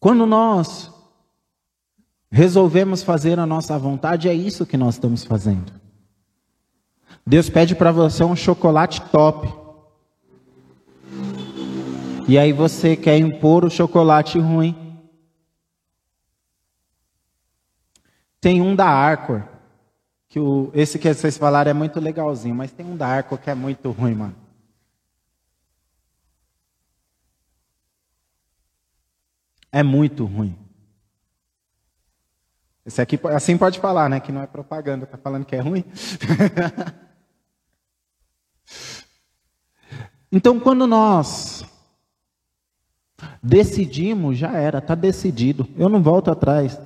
quando 0.00 0.26
nós 0.26 0.90
resolvemos 2.28 3.00
fazer 3.04 3.38
a 3.38 3.46
nossa 3.46 3.78
vontade, 3.78 4.28
é 4.28 4.34
isso 4.34 4.66
que 4.66 4.76
nós 4.76 4.96
estamos 4.96 5.22
fazendo. 5.22 5.72
Deus 7.24 7.48
pede 7.48 7.76
para 7.76 7.92
você 7.92 8.24
um 8.24 8.34
chocolate 8.34 9.02
top. 9.02 9.54
E 12.26 12.36
aí 12.36 12.52
você 12.52 12.96
quer 12.96 13.18
impor 13.18 13.64
o 13.64 13.70
chocolate 13.70 14.36
ruim. 14.36 14.76
Tem 18.40 18.60
um 18.60 18.74
da 18.74 18.88
Arcor, 18.88 19.51
que 20.32 20.40
o, 20.40 20.70
esse 20.72 20.98
que 20.98 21.12
vocês 21.12 21.36
falaram 21.36 21.72
é 21.72 21.74
muito 21.74 22.00
legalzinho, 22.00 22.54
mas 22.54 22.72
tem 22.72 22.86
um 22.86 22.96
da 22.96 23.06
Arcor 23.06 23.38
que 23.38 23.50
é 23.50 23.54
muito 23.54 23.90
ruim, 23.90 24.14
mano. 24.14 24.34
É 29.70 29.82
muito 29.82 30.24
ruim. 30.24 30.56
Esse 32.86 33.02
aqui, 33.02 33.20
assim 33.24 33.58
pode 33.58 33.78
falar, 33.78 34.08
né? 34.08 34.20
Que 34.20 34.32
não 34.32 34.40
é 34.40 34.46
propaganda, 34.46 35.04
tá 35.04 35.18
falando 35.18 35.44
que 35.44 35.54
é 35.54 35.60
ruim. 35.60 35.84
então, 40.32 40.58
quando 40.58 40.86
nós 40.86 41.62
decidimos, 43.42 44.38
já 44.38 44.52
era, 44.52 44.78
está 44.78 44.94
decidido. 44.94 45.68
Eu 45.76 45.90
não 45.90 46.02
volto 46.02 46.30
atrás. 46.30 46.80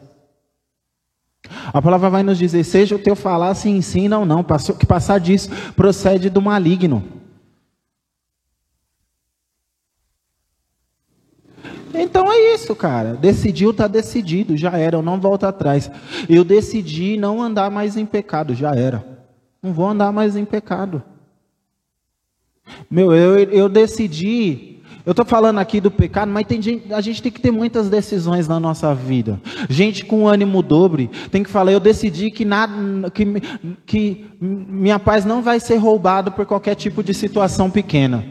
A 1.73 1.83
palavra 1.83 2.11
vai 2.11 2.23
nos 2.23 2.39
dizer: 2.39 2.65
seja 2.65 2.95
o 2.95 2.99
teu 2.99 3.17
falar, 3.17 3.55
se 3.55 3.69
ensina 3.69 4.19
ou 4.19 4.27
não. 4.27 4.45
Que 4.79 4.87
passar 4.87 5.19
disso 5.19 5.51
procede 5.75 6.31
do 6.31 6.41
maligno. 6.43 7.03
Então 11.95 12.31
é 12.31 12.55
isso, 12.55 12.75
cara. 12.77 13.15
Decidiu, 13.15 13.71
está 13.71 13.87
decidido, 13.87 14.57
já 14.57 14.77
era. 14.77 14.97
Eu 14.97 15.03
não 15.03 15.21
volto 15.21 15.45
atrás. 15.45 15.91
Eu 16.29 16.45
decidi 16.45 17.17
não 17.17 17.41
andar 17.41 17.71
mais 17.71 17.97
em 17.97 18.05
pecado, 18.05 18.55
já 18.55 18.75
era. 18.75 19.05
Não 19.63 19.73
vou 19.73 19.89
andar 19.89 20.13
mais 20.13 20.37
em 20.37 20.45
pecado. 20.45 21.03
Meu, 22.91 23.15
eu, 23.15 23.39
eu 23.51 23.69
decidi. 23.69 24.76
Eu 25.07 25.13
estou 25.13 25.25
falando 25.25 25.61
aqui 25.61 25.81
do 25.81 25.89
pecado, 25.89 26.33
mas 26.33 26.45
gente, 26.49 26.93
a 26.93 27.01
gente 27.01 27.23
tem 27.23 27.31
que 27.31 27.41
ter 27.41 27.53
muitas 27.53 27.89
decisões 27.89 28.49
na 28.49 28.59
nossa 28.59 28.93
vida. 28.93 29.41
Gente 29.71 30.05
com 30.05 30.27
ânimo 30.27 30.65
dobre 30.65 31.09
tem 31.31 31.45
que 31.45 31.49
falar: 31.49 31.71
eu 31.71 31.79
decidi 31.79 32.29
que, 32.29 32.45
nada, 32.45 33.09
que, 33.11 33.25
que 33.87 34.27
minha 34.41 34.99
paz 34.99 35.25
não 35.25 35.41
vai 35.43 35.61
ser 35.61 35.77
roubada 35.77 36.29
por 36.29 36.45
qualquer 36.45 36.75
tipo 36.75 37.05
de 37.05 37.15
situação 37.15 37.71
pequena. 37.71 38.27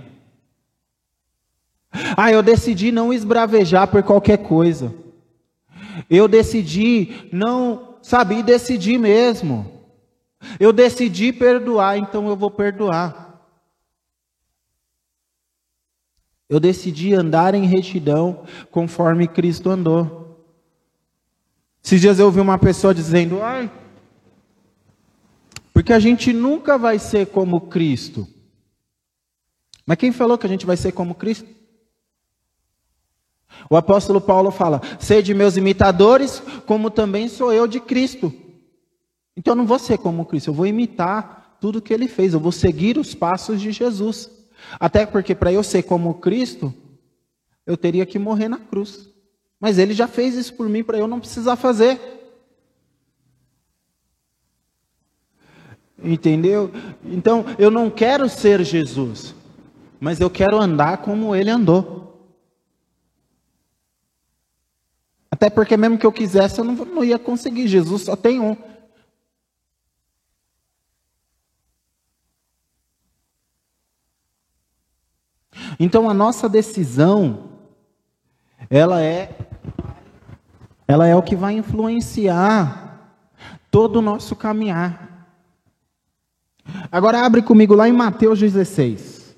Ah, 2.18 2.30
eu 2.30 2.44
decidi 2.44 2.92
não 2.92 3.14
esbravejar 3.14 3.88
por 3.88 4.04
qualquer 4.04 4.40
coisa. 4.40 4.94
Eu 6.10 6.28
decidi 6.28 7.30
não, 7.32 7.96
sabe, 8.02 8.44
decidi 8.44 8.98
mesmo. 8.98 9.66
Eu 10.60 10.74
decidi 10.74 11.32
perdoar, 11.32 11.98
então 11.98 12.28
eu 12.28 12.36
vou 12.36 12.52
perdoar. 12.52 13.25
Eu 16.48 16.60
decidi 16.60 17.14
andar 17.14 17.56
em 17.56 17.66
retidão 17.66 18.44
conforme 18.70 19.28
Cristo 19.28 19.70
andou. 19.70 20.46
Esses 21.84 22.00
dias 22.00 22.20
eu 22.20 22.26
ouvi 22.26 22.40
uma 22.40 22.58
pessoa 22.58 22.94
dizendo: 22.94 23.42
ai, 23.42 23.72
porque 25.74 25.92
a 25.92 26.00
gente 26.00 26.32
nunca 26.32 26.78
vai 26.78 27.00
ser 27.00 27.28
como 27.28 27.62
Cristo. 27.62 28.28
Mas 29.86 29.98
quem 29.98 30.12
falou 30.12 30.38
que 30.38 30.46
a 30.46 30.50
gente 30.50 30.66
vai 30.66 30.78
ser 30.78 30.92
como 30.92 31.16
Cristo? 31.16 31.48
O 33.70 33.76
apóstolo 33.76 34.22
Paulo 34.22 34.52
fala: 34.52 34.82
Sede 35.00 35.34
meus 35.34 35.58
imitadores, 35.58 36.42
como 36.66 36.90
também 36.92 37.28
sou 37.28 37.52
eu 37.52 37.68
de 37.68 37.80
Cristo. 37.80 38.34
Então 39.36 39.54
eu 39.54 39.58
não 39.58 39.66
vou 39.66 39.80
ser 39.80 39.98
como 39.98 40.26
Cristo, 40.26 40.50
eu 40.50 40.54
vou 40.54 40.68
imitar 40.68 41.58
tudo 41.60 41.82
que 41.82 41.94
ele 41.94 42.08
fez, 42.08 42.34
eu 42.34 42.40
vou 42.40 42.52
seguir 42.52 42.98
os 42.98 43.14
passos 43.16 43.60
de 43.60 43.72
Jesus. 43.72 44.30
Até 44.80 45.06
porque 45.06 45.34
para 45.36 45.52
eu 45.52 45.64
ser 45.64 45.84
como 45.84 46.16
Cristo, 46.16 46.74
eu 47.66 47.76
teria 47.76 48.06
que 48.06 48.20
morrer 48.20 48.50
na 48.50 48.58
cruz. 48.58 49.10
Mas 49.60 49.78
ele 49.78 49.94
já 49.94 50.08
fez 50.08 50.36
isso 50.36 50.54
por 50.54 50.70
mim 50.70 50.84
para 50.84 50.98
eu 50.98 51.08
não 51.08 51.20
precisar 51.20 51.56
fazer. 51.56 52.00
Entendeu? 56.04 56.72
Então, 57.04 57.46
eu 57.58 57.72
não 57.72 57.90
quero 57.90 58.28
ser 58.30 58.64
Jesus, 58.64 59.34
mas 60.00 60.20
eu 60.20 60.30
quero 60.30 60.58
andar 60.58 60.98
como 60.98 61.36
ele 61.36 61.50
andou. 61.50 62.06
Até 65.32 65.50
porque, 65.50 65.76
mesmo 65.76 65.98
que 65.98 66.06
eu 66.06 66.12
quisesse, 66.12 66.60
eu 66.60 66.66
não, 66.66 66.74
não 66.76 67.04
ia 67.04 67.18
conseguir. 67.18 67.68
Jesus 67.68 68.04
só 68.04 68.16
tem 68.16 68.40
um. 68.40 68.56
Então 75.80 76.10
a 76.10 76.14
nossa 76.14 76.48
decisão 76.48 77.50
ela 78.70 79.02
é 79.02 79.38
ela 80.88 81.08
é 81.08 81.16
o 81.16 81.24
que 81.24 81.36
vai 81.36 81.54
influenciar 81.54 82.86
todo 83.72 83.98
o 83.98 84.02
nosso 84.02 84.36
caminhar. 84.36 85.28
Agora 86.92 87.26
abre 87.26 87.42
comigo 87.42 87.74
lá 87.76 87.90
em 87.90 87.94
Mateus 87.94 88.40
16. 88.40 89.36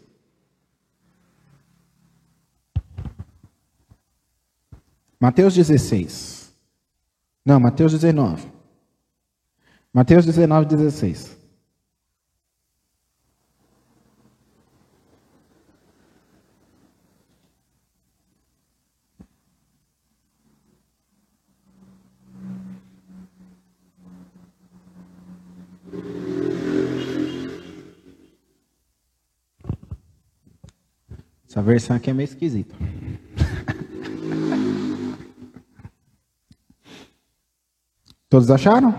Mateus 5.19 5.55
16. 5.55 6.53
Não, 7.45 7.59
Mateus 7.59 7.93
19. 7.93 8.51
Mateus 9.93 10.25
19, 10.25 10.65
16. 10.65 11.36
Essa 31.57 31.63
versão 31.63 31.95
aqui 31.95 32.11
é 32.11 32.13
meio 32.13 32.25
esquisita. 32.25 32.75
Todos 38.29 38.51
acharam? 38.51 38.93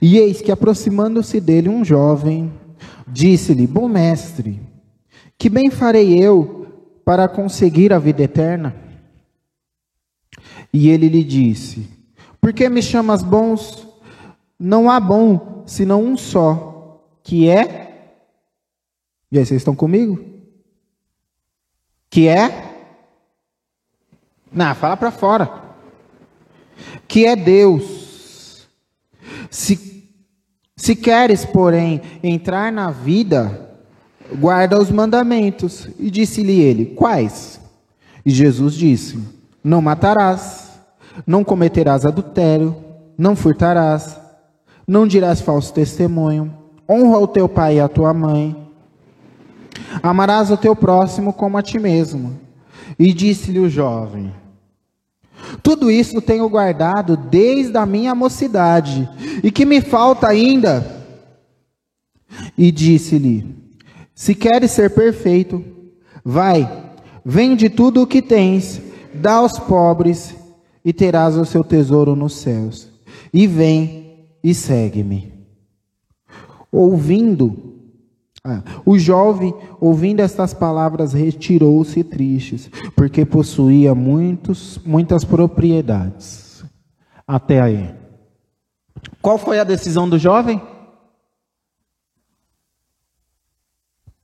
E 0.00 0.16
eis 0.16 0.40
que 0.40 0.50
aproximando-se 0.50 1.42
dele 1.42 1.68
um 1.68 1.84
jovem, 1.84 2.50
disse-lhe: 3.06 3.66
Bom 3.66 3.86
mestre, 3.88 4.58
que 5.36 5.50
bem 5.50 5.70
farei 5.70 6.18
eu 6.18 6.66
para 7.04 7.28
conseguir 7.28 7.92
a 7.92 7.98
vida 7.98 8.22
eterna? 8.22 8.74
E 10.72 10.88
ele 10.88 11.10
lhe 11.10 11.22
disse: 11.22 11.86
Por 12.40 12.54
que 12.54 12.70
me 12.70 12.80
chamas 12.80 13.22
bons? 13.22 13.86
Não 14.58 14.90
há 14.90 14.98
bom 14.98 15.62
senão 15.66 16.02
um 16.02 16.16
só, 16.16 17.06
que 17.22 17.50
é. 17.50 18.16
E 19.30 19.38
aí, 19.38 19.44
vocês 19.44 19.60
estão 19.60 19.76
comigo? 19.76 20.32
Que 22.14 22.28
é 22.28 22.70
Não, 24.52 24.72
fala 24.76 24.96
para 24.96 25.10
fora. 25.10 25.50
Que 27.08 27.26
é 27.26 27.34
Deus. 27.34 28.68
Se 29.50 29.92
se 30.76 30.94
queres, 30.94 31.44
porém, 31.44 32.00
entrar 32.22 32.70
na 32.70 32.90
vida, 32.92 33.76
guarda 34.38 34.78
os 34.78 34.92
mandamentos. 34.92 35.88
E 35.98 36.08
disse-lhe 36.08 36.60
ele: 36.60 36.86
Quais? 36.94 37.58
E 38.24 38.30
Jesus 38.30 38.74
disse: 38.74 39.18
Não 39.62 39.82
matarás, 39.82 40.70
não 41.26 41.42
cometerás 41.42 42.06
adultério, 42.06 42.76
não 43.18 43.34
furtarás, 43.34 44.16
não 44.86 45.04
dirás 45.04 45.40
falso 45.40 45.74
testemunho, 45.74 46.56
honra 46.88 47.18
o 47.18 47.26
teu 47.26 47.48
pai 47.48 47.78
e 47.78 47.80
a 47.80 47.88
tua 47.88 48.14
mãe 48.14 48.63
Amarás 50.02 50.50
o 50.50 50.56
teu 50.56 50.74
próximo 50.74 51.32
como 51.32 51.58
a 51.58 51.62
ti 51.62 51.78
mesmo. 51.78 52.38
E 52.98 53.12
disse-lhe 53.12 53.58
o 53.58 53.68
jovem: 53.68 54.32
Tudo 55.62 55.90
isso 55.90 56.20
tenho 56.20 56.48
guardado 56.48 57.16
desde 57.16 57.76
a 57.76 57.86
minha 57.86 58.14
mocidade, 58.14 59.08
e 59.42 59.50
que 59.50 59.64
me 59.64 59.80
falta 59.80 60.28
ainda? 60.28 61.04
E 62.56 62.70
disse-lhe: 62.70 63.46
Se 64.14 64.34
queres 64.34 64.70
ser 64.70 64.90
perfeito, 64.90 65.64
vai, 66.24 66.92
vende 67.24 67.68
tudo 67.68 68.02
o 68.02 68.06
que 68.06 68.22
tens, 68.22 68.80
dá 69.12 69.34
aos 69.34 69.58
pobres, 69.58 70.34
e 70.84 70.92
terás 70.92 71.36
o 71.36 71.44
seu 71.44 71.64
tesouro 71.64 72.14
nos 72.14 72.36
céus. 72.36 72.88
E 73.32 73.46
vem 73.46 74.28
e 74.42 74.54
segue-me. 74.54 75.32
Ouvindo 76.70 77.73
o 78.84 78.98
jovem, 78.98 79.54
ouvindo 79.80 80.20
estas 80.20 80.52
palavras, 80.52 81.14
retirou-se 81.14 82.04
tristes, 82.04 82.68
porque 82.94 83.24
possuía 83.24 83.94
muitos, 83.94 84.78
muitas 84.84 85.24
propriedades. 85.24 86.62
Até 87.26 87.62
aí. 87.62 87.94
Qual 89.22 89.38
foi 89.38 89.58
a 89.58 89.64
decisão 89.64 90.06
do 90.06 90.18
jovem? 90.18 90.60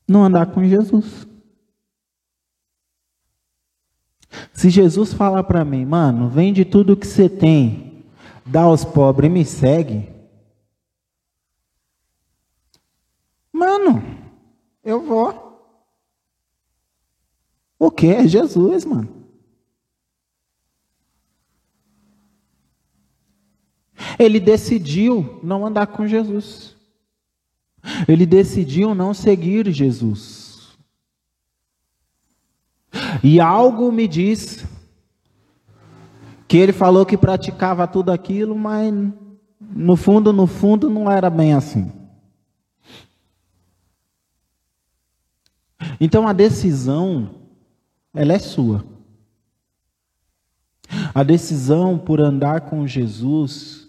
Não 0.06 0.24
andar 0.24 0.46
com 0.52 0.62
Jesus. 0.64 1.26
Se 4.52 4.68
Jesus 4.68 5.14
falar 5.14 5.44
para 5.44 5.64
mim, 5.64 5.86
mano, 5.86 6.28
vende 6.28 6.64
tudo 6.64 6.96
que 6.96 7.06
você 7.06 7.26
tem, 7.26 8.04
dá 8.44 8.62
aos 8.62 8.84
pobres 8.84 9.30
e 9.30 9.32
me 9.32 9.44
segue. 9.46 10.08
Mano, 13.52 14.09
eu 14.90 15.00
vou. 15.00 15.50
O 17.78 17.90
que? 17.90 18.08
É 18.08 18.26
Jesus, 18.26 18.84
mano. 18.84 19.08
Ele 24.18 24.38
decidiu 24.40 25.40
não 25.42 25.66
andar 25.66 25.86
com 25.86 26.06
Jesus. 26.06 26.76
Ele 28.06 28.26
decidiu 28.26 28.94
não 28.94 29.14
seguir 29.14 29.70
Jesus. 29.70 30.76
E 33.22 33.40
algo 33.40 33.90
me 33.90 34.06
diz 34.06 34.66
que 36.48 36.56
ele 36.56 36.72
falou 36.72 37.06
que 37.06 37.16
praticava 37.16 37.86
tudo 37.86 38.10
aquilo, 38.10 38.56
mas 38.56 38.92
no 39.60 39.96
fundo, 39.96 40.32
no 40.32 40.46
fundo, 40.46 40.90
não 40.90 41.10
era 41.10 41.30
bem 41.30 41.54
assim. 41.54 41.99
Então 46.00 46.26
a 46.26 46.32
decisão, 46.32 47.34
ela 48.14 48.32
é 48.32 48.38
sua. 48.38 48.84
A 51.14 51.22
decisão 51.22 51.96
por 51.98 52.20
andar 52.20 52.62
com 52.62 52.86
Jesus 52.86 53.88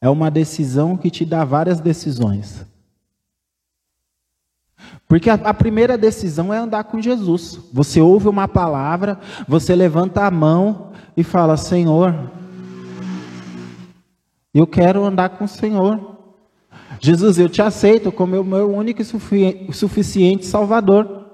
é 0.00 0.08
uma 0.08 0.30
decisão 0.30 0.96
que 0.96 1.10
te 1.10 1.24
dá 1.24 1.44
várias 1.44 1.80
decisões. 1.80 2.66
Porque 5.06 5.28
a, 5.28 5.54
primeira 5.54 5.98
decisão 5.98 6.52
é 6.52 6.58
andar 6.58 6.84
com 6.84 7.00
Jesus. 7.00 7.60
Você 7.72 8.00
ouve 8.00 8.28
uma 8.28 8.48
palavra, 8.48 9.20
você 9.46 9.76
levanta 9.76 10.24
a 10.24 10.30
mão 10.30 10.92
e 11.16 11.22
fala: 11.22 11.56
Senhor, 11.56 12.14
eu 14.54 14.66
quero 14.66 15.04
andar 15.04 15.30
com 15.30 15.44
o 15.44 15.48
Senhor. 15.48 16.11
Jesus, 17.04 17.36
eu 17.36 17.48
te 17.48 17.60
aceito 17.60 18.12
como 18.12 18.40
o 18.40 18.44
meu 18.44 18.70
único 18.70 19.02
e 19.02 19.72
suficiente 19.74 20.46
Salvador. 20.46 21.26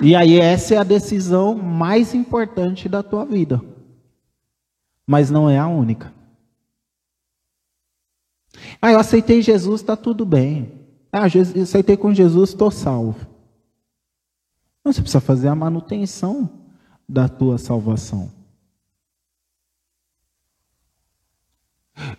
E 0.00 0.14
aí, 0.14 0.38
essa 0.38 0.74
é 0.74 0.78
a 0.78 0.84
decisão 0.84 1.56
mais 1.56 2.14
importante 2.14 2.88
da 2.88 3.02
tua 3.02 3.24
vida. 3.24 3.60
Mas 5.04 5.30
não 5.30 5.50
é 5.50 5.58
a 5.58 5.66
única. 5.66 6.14
Ah, 8.80 8.92
eu 8.92 9.00
aceitei 9.00 9.42
Jesus, 9.42 9.80
está 9.80 9.96
tudo 9.96 10.24
bem. 10.24 10.86
Ah, 11.10 11.26
eu 11.26 11.62
aceitei 11.62 11.96
com 11.96 12.14
Jesus, 12.14 12.50
estou 12.50 12.70
salvo. 12.70 13.26
Não, 14.84 14.92
você 14.92 15.00
precisa 15.00 15.20
fazer 15.20 15.48
a 15.48 15.56
manutenção 15.56 16.48
da 17.08 17.28
tua 17.28 17.58
salvação. 17.58 18.43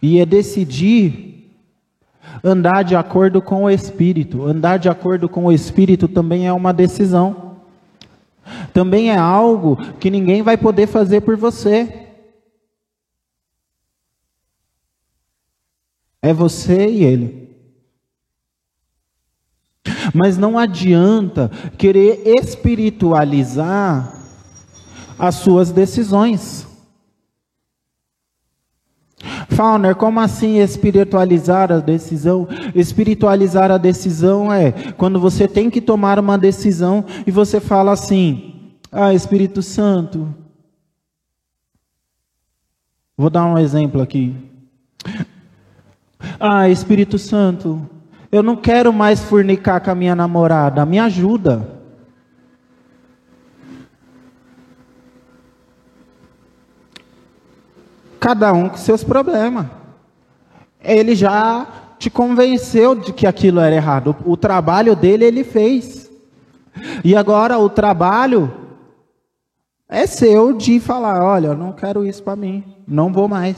E 0.01 0.19
é 0.19 0.25
decidir 0.25 1.35
andar 2.43 2.83
de 2.83 2.95
acordo 2.95 3.41
com 3.41 3.63
o 3.63 3.69
Espírito. 3.69 4.45
Andar 4.45 4.77
de 4.77 4.89
acordo 4.89 5.27
com 5.27 5.45
o 5.45 5.51
Espírito 5.51 6.07
também 6.07 6.47
é 6.47 6.53
uma 6.53 6.73
decisão. 6.73 7.57
Também 8.73 9.09
é 9.09 9.17
algo 9.17 9.77
que 9.99 10.09
ninguém 10.09 10.41
vai 10.41 10.57
poder 10.57 10.87
fazer 10.87 11.21
por 11.21 11.35
você. 11.35 12.07
É 16.21 16.33
você 16.33 16.87
e 16.87 17.03
ele. 17.03 17.45
Mas 20.13 20.37
não 20.37 20.57
adianta 20.57 21.49
querer 21.77 22.21
espiritualizar 22.25 24.23
as 25.17 25.35
suas 25.35 25.71
decisões. 25.71 26.74
Fauner, 29.49 29.95
como 29.95 30.19
assim 30.19 30.59
espiritualizar 30.59 31.71
a 31.71 31.79
decisão? 31.79 32.47
Espiritualizar 32.73 33.71
a 33.71 33.77
decisão 33.77 34.51
é 34.51 34.71
quando 34.97 35.19
você 35.19 35.47
tem 35.47 35.69
que 35.69 35.81
tomar 35.81 36.19
uma 36.19 36.37
decisão 36.37 37.05
e 37.25 37.31
você 37.31 37.59
fala 37.59 37.91
assim: 37.91 38.73
Ah, 38.91 39.13
Espírito 39.13 39.61
Santo. 39.61 40.33
Vou 43.17 43.29
dar 43.29 43.45
um 43.45 43.57
exemplo 43.57 44.01
aqui. 44.01 44.35
Ah, 46.39 46.67
Espírito 46.67 47.17
Santo, 47.17 47.87
Eu 48.31 48.43
não 48.43 48.55
quero 48.55 48.91
mais 48.91 49.21
fornicar 49.21 49.79
com 49.81 49.91
a 49.91 49.95
minha 49.95 50.15
namorada, 50.15 50.85
me 50.85 50.99
ajuda. 50.99 51.74
Cada 58.25 58.51
um 58.53 58.69
com 58.69 58.77
seus 58.77 59.03
problemas. 59.03 59.67
Ele 60.81 61.13
já 61.13 61.67
te 61.99 62.09
convenceu 62.09 62.95
de 62.95 63.13
que 63.13 63.27
aquilo 63.27 63.59
era 63.59 63.75
errado. 63.75 64.15
O, 64.25 64.35
trabalho 64.35 64.95
dele 64.95 65.25
ele 65.25 65.43
fez. 65.43 66.09
E 67.03 67.15
agora 67.15 67.59
o 67.59 67.69
trabalho 67.69 68.51
é 69.87 70.07
seu 70.07 70.53
de 70.53 70.79
falar: 70.79 71.23
olha, 71.23 71.49
eu 71.49 71.55
não 71.55 71.71
quero 71.71 72.03
isso 72.03 72.23
para 72.23 72.35
mim, 72.35 72.63
não 72.87 73.13
vou 73.13 73.27
mais. 73.27 73.57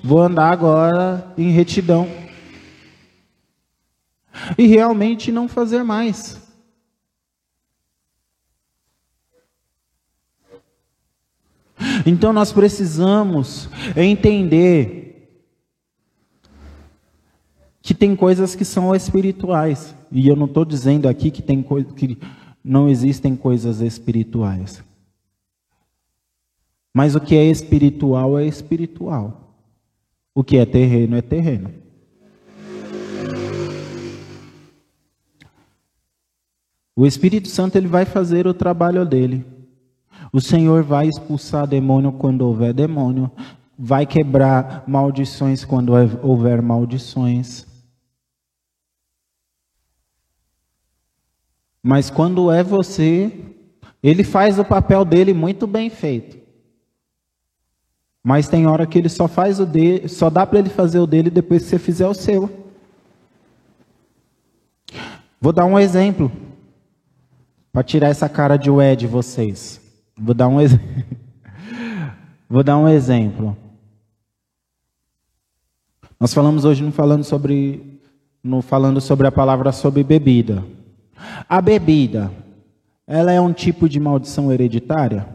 Vou 0.00 0.20
andar 0.20 0.52
agora 0.52 1.26
em 1.36 1.50
retidão. 1.50 2.08
E 4.56 4.68
realmente 4.68 5.32
não 5.32 5.48
fazer 5.48 5.82
mais. 5.82 6.40
Então 12.06 12.32
nós 12.32 12.52
precisamos 12.52 13.68
entender 13.96 15.04
que 17.80 17.94
tem 17.94 18.16
coisas 18.16 18.54
que 18.54 18.64
são 18.64 18.94
espirituais. 18.94 19.94
E 20.10 20.28
eu 20.28 20.36
não 20.36 20.46
estou 20.46 20.64
dizendo 20.64 21.08
aqui 21.08 21.30
que, 21.30 21.42
tem 21.42 21.62
que 21.96 22.18
não 22.62 22.88
existem 22.88 23.36
coisas 23.36 23.80
espirituais. 23.80 24.82
Mas 26.94 27.14
o 27.14 27.20
que 27.20 27.34
é 27.34 27.44
espiritual 27.44 28.38
é 28.38 28.46
espiritual. 28.46 29.54
O 30.34 30.44
que 30.44 30.56
é 30.56 30.64
terreno 30.64 31.16
é 31.16 31.22
terreno. 31.22 31.70
O 36.96 37.06
Espírito 37.06 37.48
Santo 37.48 37.76
ele 37.76 37.88
vai 37.88 38.04
fazer 38.04 38.46
o 38.46 38.54
trabalho 38.54 39.04
dele. 39.04 39.44
O 40.34 40.40
Senhor 40.40 40.82
vai 40.82 41.06
expulsar 41.06 41.64
demônio 41.64 42.10
quando 42.10 42.40
houver 42.40 42.74
demônio, 42.74 43.30
vai 43.78 44.04
quebrar 44.04 44.82
maldições 44.84 45.64
quando 45.64 45.92
houver 46.24 46.60
maldições. 46.60 47.64
Mas 51.80 52.10
quando 52.10 52.50
é 52.50 52.64
você, 52.64 53.32
ele 54.02 54.24
faz 54.24 54.58
o 54.58 54.64
papel 54.64 55.04
dele 55.04 55.32
muito 55.32 55.68
bem 55.68 55.88
feito. 55.88 56.36
Mas 58.20 58.48
tem 58.48 58.66
hora 58.66 58.88
que 58.88 58.98
ele 58.98 59.08
só 59.08 59.28
faz 59.28 59.60
o 59.60 59.64
dele, 59.64 60.08
só 60.08 60.28
dá 60.28 60.44
para 60.44 60.58
ele 60.58 60.68
fazer 60.68 60.98
o 60.98 61.06
dele 61.06 61.30
depois 61.30 61.62
que 61.62 61.68
você 61.68 61.78
fizer 61.78 62.08
o 62.08 62.14
seu. 62.14 62.50
Vou 65.40 65.52
dar 65.52 65.64
um 65.64 65.78
exemplo 65.78 66.32
para 67.72 67.84
tirar 67.84 68.08
essa 68.08 68.28
cara 68.28 68.56
de 68.56 68.68
ué 68.68 68.96
de 68.96 69.06
vocês. 69.06 69.83
Vou 70.16 70.34
dar 70.34 70.48
um, 70.48 70.60
ex... 70.60 70.72
Vou 72.48 72.62
dar 72.62 72.78
um 72.78 72.88
exemplo. 72.88 73.56
Nós 76.18 76.32
falamos 76.32 76.64
hoje 76.64 76.82
no 76.82 76.92
falando 76.92 77.24
sobre, 77.24 78.00
no 78.42 78.62
falando 78.62 79.00
sobre 79.00 79.26
a 79.26 79.32
palavra 79.32 79.72
sobre 79.72 80.04
bebida. 80.04 80.64
A 81.48 81.60
bebida, 81.60 82.30
ela 83.06 83.32
é 83.32 83.40
um 83.40 83.52
tipo 83.52 83.88
de 83.88 83.98
maldição 83.98 84.52
hereditária? 84.52 85.28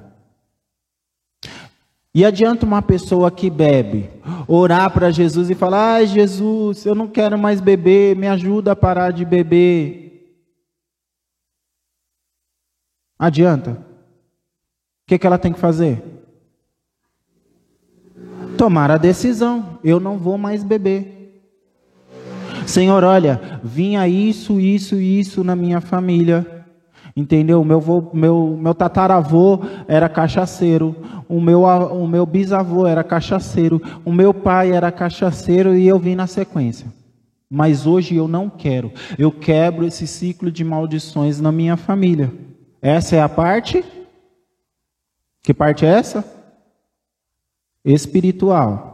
E 2.14 2.26
adianta 2.26 2.66
uma 2.66 2.82
pessoa 2.82 3.30
que 3.30 3.50
bebe 3.50 4.10
orar 4.48 4.92
para 4.92 5.12
Jesus 5.12 5.50
e 5.50 5.56
falar: 5.56 5.96
Ai, 5.96 6.08
Jesus, 6.08 6.86
eu 6.86 6.96
não 6.96 7.08
quero 7.08 7.38
mais 7.38 7.62
beber, 7.62 8.16
me 8.16 8.28
ajuda 8.28 8.72
a 8.72 8.76
parar 8.76 9.12
de 9.12 9.24
beber. 9.24 10.08
Adianta? 13.18 13.89
Que, 15.10 15.18
que 15.18 15.26
ela 15.26 15.40
tem 15.40 15.52
que 15.52 15.60
fazer? 15.60 16.04
Tomar 18.56 18.92
a 18.92 18.98
decisão. 18.98 19.80
Eu 19.84 20.00
não 20.00 20.20
vou 20.20 20.38
mais 20.38 20.64
beber. 20.64 21.42
Senhor, 22.68 23.04
olha, 23.04 23.60
vinha 23.64 24.08
isso, 24.08 24.60
isso, 24.60 24.98
isso 24.98 25.44
na 25.44 25.56
minha 25.56 25.82
família. 25.82 26.64
Entendeu? 27.18 27.64
Meu, 27.64 27.82
vô, 27.82 28.12
meu, 28.14 28.56
meu 28.62 28.76
tataravô 28.76 29.60
era 29.88 30.08
cachaceiro, 30.08 30.96
o 31.28 31.42
meu, 31.42 31.64
o 31.64 32.08
meu 32.08 32.26
bisavô 32.26 32.86
era 32.86 33.04
cachaceiro, 33.04 33.82
o 34.06 34.14
meu 34.14 34.32
pai 34.32 34.72
era 34.72 34.92
cachaceiro 34.92 35.76
e 35.76 35.88
eu 35.88 35.98
vim 35.98 36.14
na 36.14 36.28
sequência. 36.28 36.88
Mas 37.50 37.88
hoje 37.88 38.16
eu 38.16 38.28
não 38.28 38.48
quero. 38.48 38.92
Eu 39.18 39.32
quebro 39.32 39.86
esse 39.86 40.06
ciclo 40.06 40.52
de 40.52 40.64
maldições 40.64 41.42
na 41.42 41.52
minha 41.52 41.76
família. 41.76 42.32
Essa 42.80 43.16
é 43.16 43.22
a 43.22 43.28
parte 43.28 43.84
que 45.42 45.54
parte 45.54 45.86
é 45.86 45.90
essa? 45.90 46.24
Espiritual. 47.84 48.90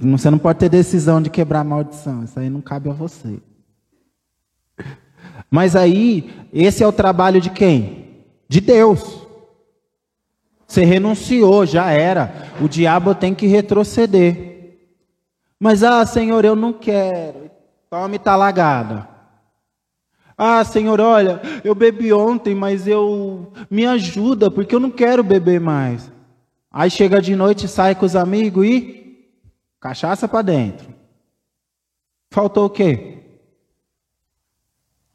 Você 0.00 0.30
não 0.30 0.38
pode 0.38 0.58
ter 0.58 0.68
decisão 0.68 1.20
de 1.20 1.30
quebrar 1.30 1.60
a 1.60 1.64
maldição. 1.64 2.24
Isso 2.24 2.38
aí 2.38 2.48
não 2.48 2.60
cabe 2.60 2.88
a 2.90 2.92
você. 2.92 3.40
Mas 5.50 5.74
aí, 5.74 6.30
esse 6.52 6.82
é 6.82 6.86
o 6.86 6.92
trabalho 6.92 7.40
de 7.40 7.50
quem? 7.50 8.24
De 8.48 8.60
Deus. 8.60 9.26
Você 10.66 10.84
renunciou, 10.84 11.64
já 11.64 11.90
era. 11.90 12.52
O 12.60 12.68
diabo 12.68 13.14
tem 13.14 13.34
que 13.34 13.46
retroceder. 13.46 14.78
Mas, 15.58 15.82
ah, 15.82 16.04
Senhor, 16.04 16.44
eu 16.44 16.54
não 16.54 16.72
quero. 16.72 17.50
Tome 17.90 18.18
talagada. 18.18 19.08
Ah, 20.40 20.64
Senhor, 20.64 21.00
olha, 21.00 21.42
eu 21.64 21.74
bebi 21.74 22.12
ontem, 22.12 22.54
mas 22.54 22.86
eu 22.86 23.52
me 23.68 23.84
ajuda 23.84 24.48
porque 24.48 24.72
eu 24.72 24.78
não 24.78 24.88
quero 24.90 25.24
beber 25.24 25.60
mais. 25.60 26.12
Aí 26.70 26.88
chega 26.88 27.20
de 27.20 27.34
noite, 27.34 27.66
sai 27.66 27.96
com 27.96 28.06
os 28.06 28.14
amigos 28.14 28.64
e 28.64 29.26
cachaça 29.80 30.28
para 30.28 30.42
dentro. 30.42 30.94
Faltou 32.30 32.66
o 32.66 32.70
quê? 32.70 33.18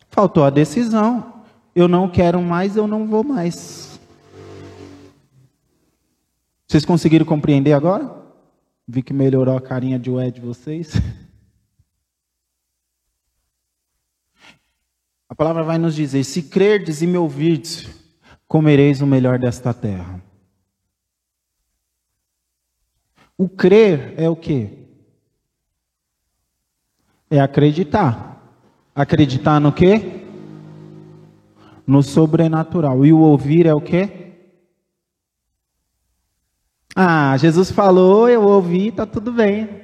Faltou 0.10 0.44
a 0.44 0.50
decisão. 0.50 1.46
Eu 1.74 1.88
não 1.88 2.10
quero 2.10 2.42
mais, 2.42 2.76
eu 2.76 2.86
não 2.86 3.08
vou 3.08 3.24
mais. 3.24 3.98
Vocês 6.68 6.84
conseguiram 6.84 7.26
compreender 7.26 7.72
agora? 7.72 8.12
Vi 8.86 9.02
que 9.02 9.14
melhorou 9.14 9.56
a 9.56 9.62
carinha 9.62 9.98
de 9.98 10.12
ué 10.12 10.30
de 10.30 10.42
vocês. 10.42 10.94
A 15.34 15.36
palavra 15.36 15.64
vai 15.64 15.80
nos 15.80 15.96
dizer: 15.96 16.24
se 16.24 16.44
crerdes 16.44 17.02
e 17.02 17.08
me 17.08 17.18
ouvirdes, 17.18 17.90
comereis 18.48 19.02
o 19.02 19.08
melhor 19.08 19.40
desta 19.40 19.74
terra. 19.74 20.22
O 23.36 23.50
crer 23.50 24.14
é 24.16 24.30
o 24.30 24.36
que? 24.36 24.70
É 27.32 27.42
acreditar. 27.42 28.56
Acreditar 28.94 29.60
no 29.60 29.74
que? 29.74 30.24
No 31.88 32.04
sobrenatural. 32.04 33.04
E 33.04 33.12
o 33.12 33.18
ouvir 33.18 33.66
é 33.66 33.74
o 33.74 33.82
que? 33.82 34.36
Ah, 36.96 37.36
Jesus 37.38 37.72
falou, 37.72 38.30
eu 38.30 38.44
ouvi, 38.44 38.92
tá 38.92 39.04
tudo 39.04 39.32
bem. 39.32 39.82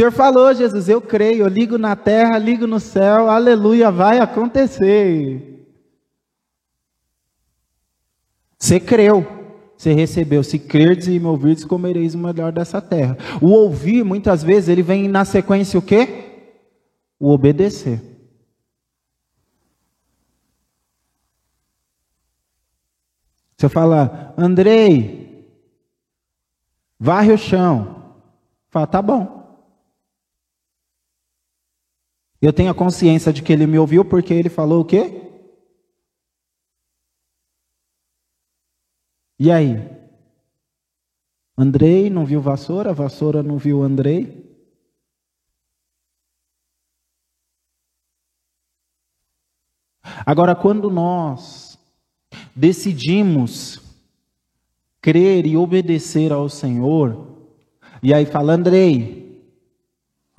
Senhor 0.00 0.12
falou, 0.12 0.54
Jesus, 0.54 0.88
eu 0.88 0.98
creio, 0.98 1.44
eu 1.44 1.46
ligo 1.46 1.76
na 1.76 1.94
terra, 1.94 2.38
ligo 2.38 2.66
no 2.66 2.80
céu, 2.80 3.28
aleluia, 3.28 3.90
vai 3.90 4.18
acontecer. 4.18 5.62
Você 8.58 8.80
creu, 8.80 9.26
você 9.76 9.92
recebeu. 9.92 10.42
Se 10.42 10.58
crerdes 10.58 11.08
e 11.08 11.20
me 11.20 11.26
ouvirdes, 11.26 11.66
comereis 11.66 12.14
o 12.14 12.18
melhor 12.18 12.50
dessa 12.50 12.80
terra. 12.80 13.18
O 13.42 13.50
ouvir, 13.50 14.02
muitas 14.02 14.42
vezes, 14.42 14.70
ele 14.70 14.82
vem 14.82 15.06
na 15.06 15.26
sequência 15.26 15.78
o 15.78 15.82
quê? 15.82 16.46
O 17.18 17.28
obedecer. 17.30 18.00
Você 23.54 23.68
fala, 23.68 24.32
Andrei, 24.34 25.46
varre 26.98 27.34
o 27.34 27.36
chão. 27.36 28.14
Fala, 28.70 28.86
tá 28.86 29.02
bom. 29.02 29.39
Eu 32.40 32.52
tenho 32.52 32.70
a 32.70 32.74
consciência 32.74 33.32
de 33.32 33.42
que 33.42 33.52
ele 33.52 33.66
me 33.66 33.78
ouviu 33.78 34.04
porque 34.04 34.32
ele 34.32 34.48
falou 34.48 34.80
o 34.80 34.84
quê? 34.84 35.22
E 39.38 39.50
aí? 39.50 39.76
Andrei 41.56 42.08
não 42.08 42.24
viu 42.24 42.40
vassoura, 42.40 42.92
vassoura 42.92 43.42
não 43.42 43.58
viu 43.58 43.82
Andrei. 43.82 44.48
Agora, 50.24 50.54
quando 50.54 50.90
nós 50.90 51.78
decidimos 52.54 53.80
crer 55.00 55.46
e 55.46 55.56
obedecer 55.56 56.32
ao 56.32 56.48
Senhor, 56.48 57.28
E 58.02 58.14
aí 58.14 58.24
fala, 58.24 58.54
Andrei, 58.54 59.29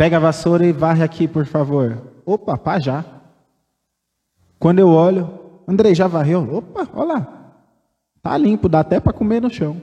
pega 0.02 0.18
a 0.18 0.20
vassoura 0.20 0.66
e 0.66 0.72
varre 0.72 1.04
aqui, 1.04 1.28
por 1.28 1.46
favor. 1.46 2.02
Opa, 2.26 2.58
pá, 2.58 2.80
já. 2.80 3.06
Quando 4.58 4.80
eu 4.80 4.90
olho, 4.90 5.62
Andrei, 5.68 5.94
já 5.94 6.08
varreu? 6.08 6.56
Opa, 6.56 6.90
olha 6.96 7.14
lá. 7.14 7.54
Tá 8.20 8.36
limpo, 8.36 8.68
dá 8.68 8.80
até 8.80 9.00
para 9.00 9.14
comer 9.14 9.44
no 9.44 9.52
chão. 9.52 9.80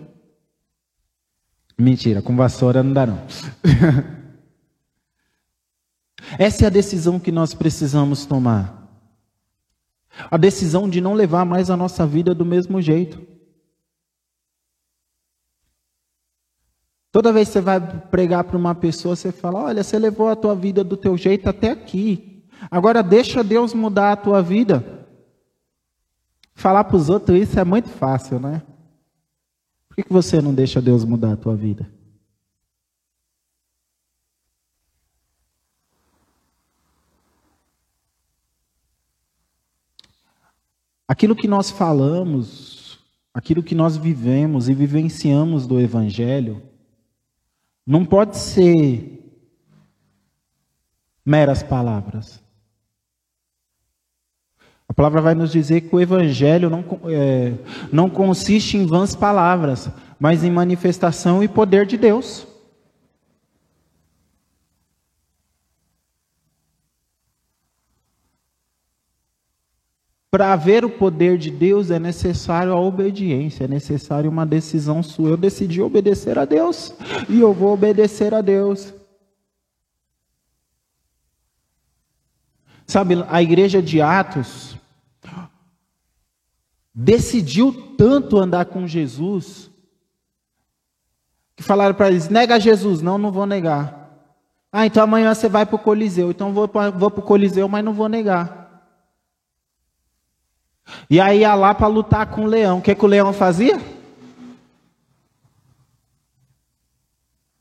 Mentira, 1.79 2.21
com 2.21 2.35
vassoura 2.35 2.83
não 2.83 2.93
dá 2.93 3.07
não. 3.07 3.23
Essa 6.37 6.65
é 6.65 6.67
a 6.67 6.71
decisão 6.71 7.21
que 7.21 7.31
nós 7.31 7.55
precisamos 7.55 8.27
tomar. 8.27 8.91
A 10.29 10.37
decisão 10.37 10.89
de 10.89 11.01
não 11.01 11.15
levar 11.15 11.45
mais 11.45 11.71
a 11.71 11.77
nossa 11.77 12.05
vida 12.05 12.35
do 12.35 12.45
mesmo 12.45 12.83
jeito. 12.83 13.25
Toda 17.11 17.33
vez 17.33 17.49
que 17.49 17.55
você 17.55 17.61
vai 17.61 17.81
pregar 17.81 18.45
para 18.45 18.57
uma 18.57 18.75
pessoa, 18.75 19.17
você 19.17 19.33
fala: 19.33 19.65
Olha, 19.65 19.83
você 19.83 19.99
levou 19.99 20.29
a 20.29 20.37
tua 20.37 20.55
vida 20.55 20.85
do 20.85 20.97
teu 20.97 21.17
jeito 21.17 21.49
até 21.49 21.71
aqui. 21.71 22.45
Agora 22.71 23.03
deixa 23.03 23.43
Deus 23.43 23.73
mudar 23.73 24.13
a 24.13 24.17
tua 24.17 24.43
vida. 24.43 25.07
Falar 26.55 26.85
para 26.85 26.97
os 26.97 27.09
outros 27.09 27.41
isso 27.41 27.59
é 27.59 27.65
muito 27.65 27.89
fácil, 27.89 28.41
né? 28.41 28.63
Por 29.89 30.05
que, 30.05 30.13
você 30.13 30.43
não 30.43 30.53
deixa 30.53 30.83
Deus 30.83 31.05
mudar 31.05 31.33
a 31.33 31.37
tua 31.37 31.57
vida? 31.57 31.89
Aquilo 41.07 41.35
que 41.35 41.49
nós 41.49 41.71
falamos, 41.71 42.99
aquilo 43.33 43.63
que 43.63 43.75
nós 43.75 43.97
vivemos 43.97 44.69
e 44.69 44.75
vivenciamos 44.75 45.67
do 45.67 45.81
Evangelho, 45.81 46.68
não 47.89 48.05
pode 48.05 48.37
ser 48.37 49.19
meras 51.25 51.63
palavras. 51.63 52.39
A 54.87 54.93
palavra 54.93 55.23
vai 55.23 55.35
nos 55.35 55.51
dizer 55.51 55.81
que 55.81 55.97
o 55.97 56.01
Evangelho 56.01 56.69
não, 56.69 56.85
é, 57.07 57.55
não 57.91 58.11
consiste 58.11 58.77
em 58.77 58.85
vãs 58.85 59.17
palavras, 59.17 59.89
mas 60.21 60.45
em 60.45 60.51
manifestação 60.51 61.43
e 61.43 61.49
poder 61.49 61.87
de 61.87 61.97
Deus. 61.97 62.47
Para 70.31 70.55
ver 70.57 70.85
o 70.85 70.91
poder 70.91 71.39
de 71.39 71.51
Deus 71.51 71.91
é 71.91 71.99
necessário 71.99 72.73
a 72.73 72.81
obediência, 72.81 73.65
é 73.65 73.69
necessário 73.69 74.31
uma 74.31 74.45
decisão 74.45 75.03
sua. 75.03 75.31
Eu 75.31 75.37
decidi 75.37 75.81
obedecer 75.81 76.39
a 76.39 76.45
Deus 76.45 76.93
e 77.29 77.41
eu 77.41 77.55
vou 77.55 77.73
obedecer 77.73 78.35
a 78.35 78.43
Deus. 78.43 78.93
Sabe, 82.87 83.15
a 83.29 83.43
igreja 83.43 83.83
de 83.83 84.01
Atos 84.01 84.77
decidiu 86.95 87.95
tanto 87.97 88.39
andar 88.39 88.67
com 88.67 88.87
Jesus 88.87 89.71
que 91.57 91.63
falaram 91.63 91.95
para 91.95 92.09
eles: 92.09 92.29
nega 92.29 92.61
Jesus, 92.61 93.01
não, 93.01 93.19
não 93.19 93.33
vou 93.33 93.47
negar. 93.47 93.99
Ah, 94.71 94.85
então 94.85 95.03
amanhã 95.03 95.35
você 95.35 95.49
vai 95.49 95.65
para 95.65 95.77
o 95.77 95.79
Coliseu. 95.79 96.31
Então 96.31 96.53
vou, 96.53 96.69
para 96.69 96.91
o 96.91 97.23
Coliseu, 97.23 97.69
mas 97.69 97.85
não 97.85 97.93
vou 97.93 98.09
negar. 98.09 98.58
E 101.09 101.21
aí 101.21 101.41
ia 101.41 101.55
lá 101.55 101.75
para 101.75 101.87
lutar 101.87 102.27
com 102.27 102.43
o 102.43 102.47
leão. 102.47 102.79
O 102.79 102.83
que, 102.83 102.95
que 102.95 103.05
o 103.05 103.09
leão 103.09 103.33
fazia? 103.33 103.81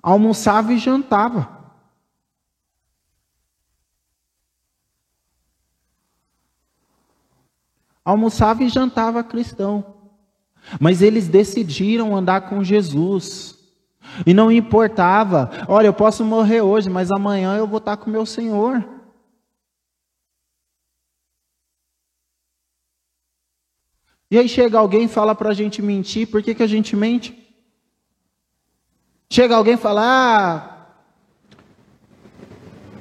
Almoçava 0.01 0.73
e 0.73 0.77
jantava. 0.77 1.57
Almoçava 8.03 8.63
e 8.63 8.69
jantava 8.69 9.23
cristão. 9.23 9.95
Mas 10.79 11.01
eles 11.01 11.27
decidiram 11.27 12.15
andar 12.15 12.49
com 12.49 12.63
Jesus. 12.63 13.57
E 14.25 14.33
não 14.33 14.51
importava, 14.51 15.51
olha, 15.67 15.87
eu 15.87 15.93
posso 15.93 16.23
morrer 16.23 16.61
hoje, 16.61 16.89
mas 16.89 17.11
amanhã 17.11 17.57
eu 17.57 17.67
vou 17.67 17.79
estar 17.79 17.97
com 17.97 18.09
meu 18.09 18.25
Senhor. 18.25 18.96
E 24.29 24.37
aí 24.37 24.49
chega 24.49 24.77
alguém 24.77 25.05
e 25.05 25.07
fala 25.07 25.33
para 25.33 25.49
a 25.49 25.53
gente 25.53 25.81
mentir, 25.81 26.27
por 26.27 26.43
que, 26.43 26.53
que 26.53 26.63
a 26.63 26.67
gente 26.67 26.95
mente? 26.95 27.47
Chega 29.29 29.55
alguém 29.55 29.75
e 29.75 29.77
fala, 29.77 30.01
ah, 30.03 30.87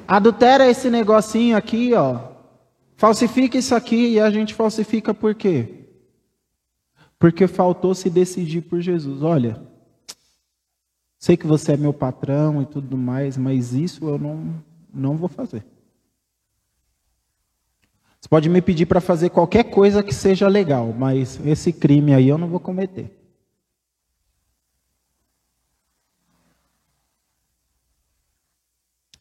adultera 0.06 0.68
esse 0.68 0.88
negocinho 0.88 1.56
aqui, 1.56 1.92
ó. 1.94 2.36
Falsifica 2.96 3.58
isso 3.58 3.74
aqui 3.74 4.12
e 4.14 4.20
a 4.20 4.30
gente 4.30 4.54
falsifica 4.54 5.12
por 5.12 5.34
quê? 5.34 5.88
Porque 7.18 7.46
faltou 7.46 7.94
se 7.94 8.08
decidir 8.08 8.62
por 8.62 8.80
Jesus. 8.80 9.22
Olha, 9.22 9.60
sei 11.18 11.36
que 11.36 11.46
você 11.46 11.72
é 11.72 11.76
meu 11.76 11.92
patrão 11.92 12.62
e 12.62 12.66
tudo 12.66 12.96
mais, 12.96 13.36
mas 13.36 13.72
isso 13.72 14.08
eu 14.08 14.18
não, 14.18 14.54
não 14.92 15.16
vou 15.16 15.28
fazer. 15.28 15.64
Você 18.26 18.28
pode 18.28 18.48
me 18.48 18.60
pedir 18.60 18.86
para 18.86 19.00
fazer 19.00 19.30
qualquer 19.30 19.62
coisa 19.70 20.02
que 20.02 20.12
seja 20.12 20.48
legal, 20.48 20.92
mas 20.92 21.38
esse 21.46 21.72
crime 21.72 22.12
aí 22.12 22.28
eu 22.28 22.36
não 22.36 22.48
vou 22.48 22.58
cometer. 22.58 23.16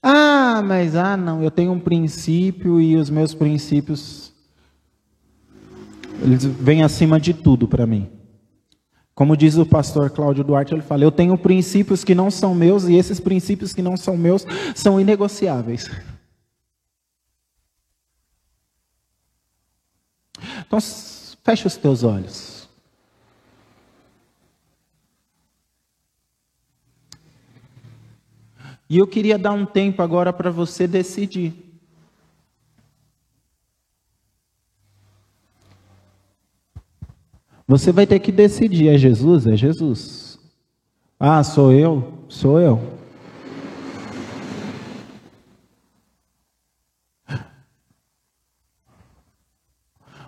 Ah, 0.02 0.60
mas 0.66 0.96
ah, 0.96 1.16
não, 1.16 1.44
eu 1.44 1.52
tenho 1.52 1.72
um 1.72 1.80
princípio 1.80 2.82
e 2.82 2.96
os 2.96 3.12
meus 3.12 3.36
princípios 3.36 4.34
eles 6.24 6.44
vêm 6.44 6.82
acima 6.82 7.20
de 7.20 7.32
tudo 7.32 7.68
para 7.68 7.86
mim. 7.86 8.10
Como 9.14 9.38
diz 9.38 9.56
o 9.56 9.68
pastor 9.68 10.10
Cláudio 10.10 10.44
Duarte, 10.44 10.74
ele 10.74 10.82
fala: 10.82 11.04
"Eu 11.04 11.12
tenho 11.12 11.38
princípios 11.38 12.04
que 12.04 12.16
não 12.16 12.32
são 12.32 12.56
meus 12.56 12.86
e 12.86 12.96
esses 12.96 13.20
princípios 13.20 13.72
que 13.72 13.84
não 13.84 13.96
são 13.96 14.18
meus 14.18 14.48
são 14.74 15.00
inegociáveis." 15.00 15.92
Então, 20.76 20.80
feche 21.44 21.68
os 21.68 21.78
teus 21.78 22.04
olhos. 22.04 22.68
E 28.90 28.98
eu 28.98 29.08
queria 29.08 29.38
dar 29.38 29.52
um 29.52 29.66
tempo 29.66 30.02
agora 30.02 30.32
para 30.34 30.52
você 30.52 30.88
decidir. 30.88 31.54
Você 37.68 37.92
vai 37.92 38.06
ter 38.06 38.20
que 38.20 38.32
decidir: 38.32 38.90
é 38.90 38.98
Jesus? 38.98 39.48
É 39.48 39.56
Jesus. 39.56 40.38
Ah, 41.20 41.44
sou 41.44 41.72
eu? 41.72 42.26
Sou 42.28 42.60
eu. 42.60 43.05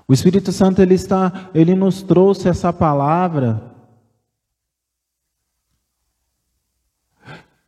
O 0.07 0.13
Espírito 0.13 0.51
Santo 0.51 0.81
ele 0.81 0.93
está, 0.93 1.49
ele 1.53 1.75
nos 1.75 2.01
trouxe 2.01 2.47
essa 2.47 2.71
palavra 2.71 3.61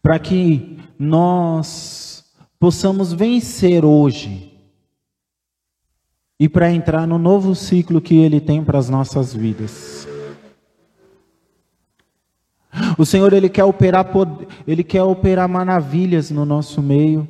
para 0.02 0.18
que 0.18 0.80
nós 0.98 2.24
possamos 2.58 3.12
vencer 3.12 3.84
hoje 3.84 4.58
e 6.40 6.48
para 6.48 6.72
entrar 6.72 7.06
no 7.06 7.18
novo 7.18 7.54
ciclo 7.54 8.00
que 8.00 8.16
ele 8.16 8.40
tem 8.40 8.64
para 8.64 8.80
as 8.80 8.90
nossas 8.90 9.34
vidas. 9.34 10.08
O 12.98 13.06
Senhor 13.06 13.34
ele 13.34 13.50
quer 13.50 13.66
operar 13.66 14.06
ele 14.66 14.84
quer 14.84 15.04
operar 15.04 15.50
maravilhas 15.50 16.32
no 16.32 16.46
nosso 16.46 16.82
meio. 16.82 17.28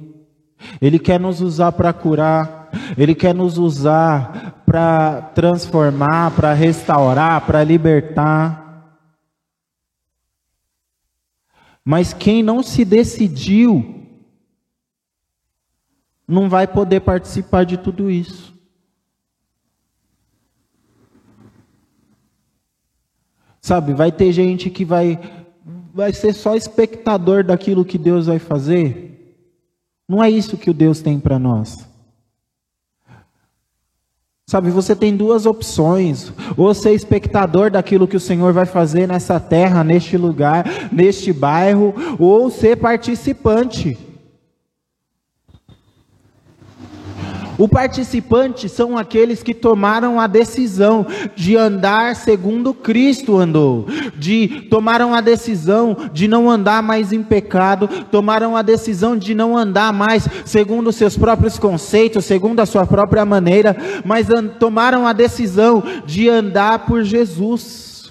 Ele 0.82 1.00
quer 1.00 1.20
nos 1.20 1.42
usar 1.42 1.72
para 1.72 1.94
curar, 1.94 2.70
ele 2.98 3.16
quer 3.16 3.34
nos 3.34 3.58
usar 3.58 4.49
para 4.70 5.24
transformar, 5.34 6.30
para 6.36 6.54
restaurar, 6.54 7.44
para 7.44 7.64
libertar. 7.64 9.00
Mas 11.84 12.14
quem 12.14 12.44
não 12.44 12.62
se 12.62 12.86
decidiu, 12.86 14.06
não 16.28 16.48
vai 16.48 16.68
poder 16.68 17.00
participar 17.00 17.64
de 17.64 17.78
tudo 17.78 18.12
isso. 18.12 18.54
Sabe, 23.60 23.96
vai 23.96 24.12
ter 24.12 24.32
gente 24.32 24.70
que 24.70 24.86
vai 24.86 25.20
vai 25.92 26.14
ser 26.14 26.32
só 26.32 26.56
espectador 26.56 27.44
daquilo 27.44 27.84
que 27.84 27.98
Deus 27.98 28.28
vai 28.28 28.38
fazer. 28.38 29.36
Não 30.08 30.24
é 30.24 30.30
isso 30.30 30.60
que 30.60 30.70
o 30.70 30.76
Deus 30.76 31.02
tem 31.02 31.20
para 31.20 31.40
nós. 31.40 31.89
Sabe, 34.50 34.72
você 34.72 34.96
tem 34.96 35.16
duas 35.16 35.46
opções: 35.46 36.34
ou 36.58 36.74
ser 36.74 36.94
espectador 36.94 37.70
daquilo 37.70 38.08
que 38.08 38.18
o 38.18 38.20
Senhor 38.20 38.52
vai 38.52 38.66
fazer 38.66 39.08
nessa 39.08 39.40
terra, 39.40 39.84
neste 39.84 40.18
lugar, 40.18 40.66
neste 40.92 41.32
bairro, 41.32 41.94
ou 42.18 42.50
ser 42.50 42.78
participante. 42.78 43.96
O 47.60 47.68
participante 47.68 48.70
são 48.70 48.98
aqueles 48.98 49.44
que 49.44 49.54
tomaram 49.54 50.18
a 50.18 50.28
decisão 50.28 51.06
de 51.36 51.58
andar 51.58 52.16
segundo 52.16 52.74
Cristo 52.74 53.36
andou, 53.36 53.86
de 54.16 54.62
tomaram 54.70 55.14
a 55.14 55.20
decisão 55.20 56.10
de 56.14 56.26
não 56.26 56.50
andar 56.50 56.82
mais 56.82 57.12
em 57.12 57.22
pecado, 57.22 57.90
tomaram 58.10 58.56
a 58.56 58.62
decisão 58.62 59.18
de 59.18 59.36
não 59.36 59.58
andar 59.58 59.92
mais 59.92 60.26
segundo 60.46 60.94
seus 60.94 61.18
próprios 61.18 61.60
conceitos, 61.60 62.24
segundo 62.24 62.62
a 62.62 62.66
sua 62.66 62.86
própria 62.86 63.26
maneira, 63.26 63.76
mas 64.06 64.28
tomaram 64.58 65.06
a 65.06 65.12
decisão 65.12 65.84
de 66.06 66.30
andar 66.30 66.86
por 66.86 67.04
Jesus. 67.04 68.10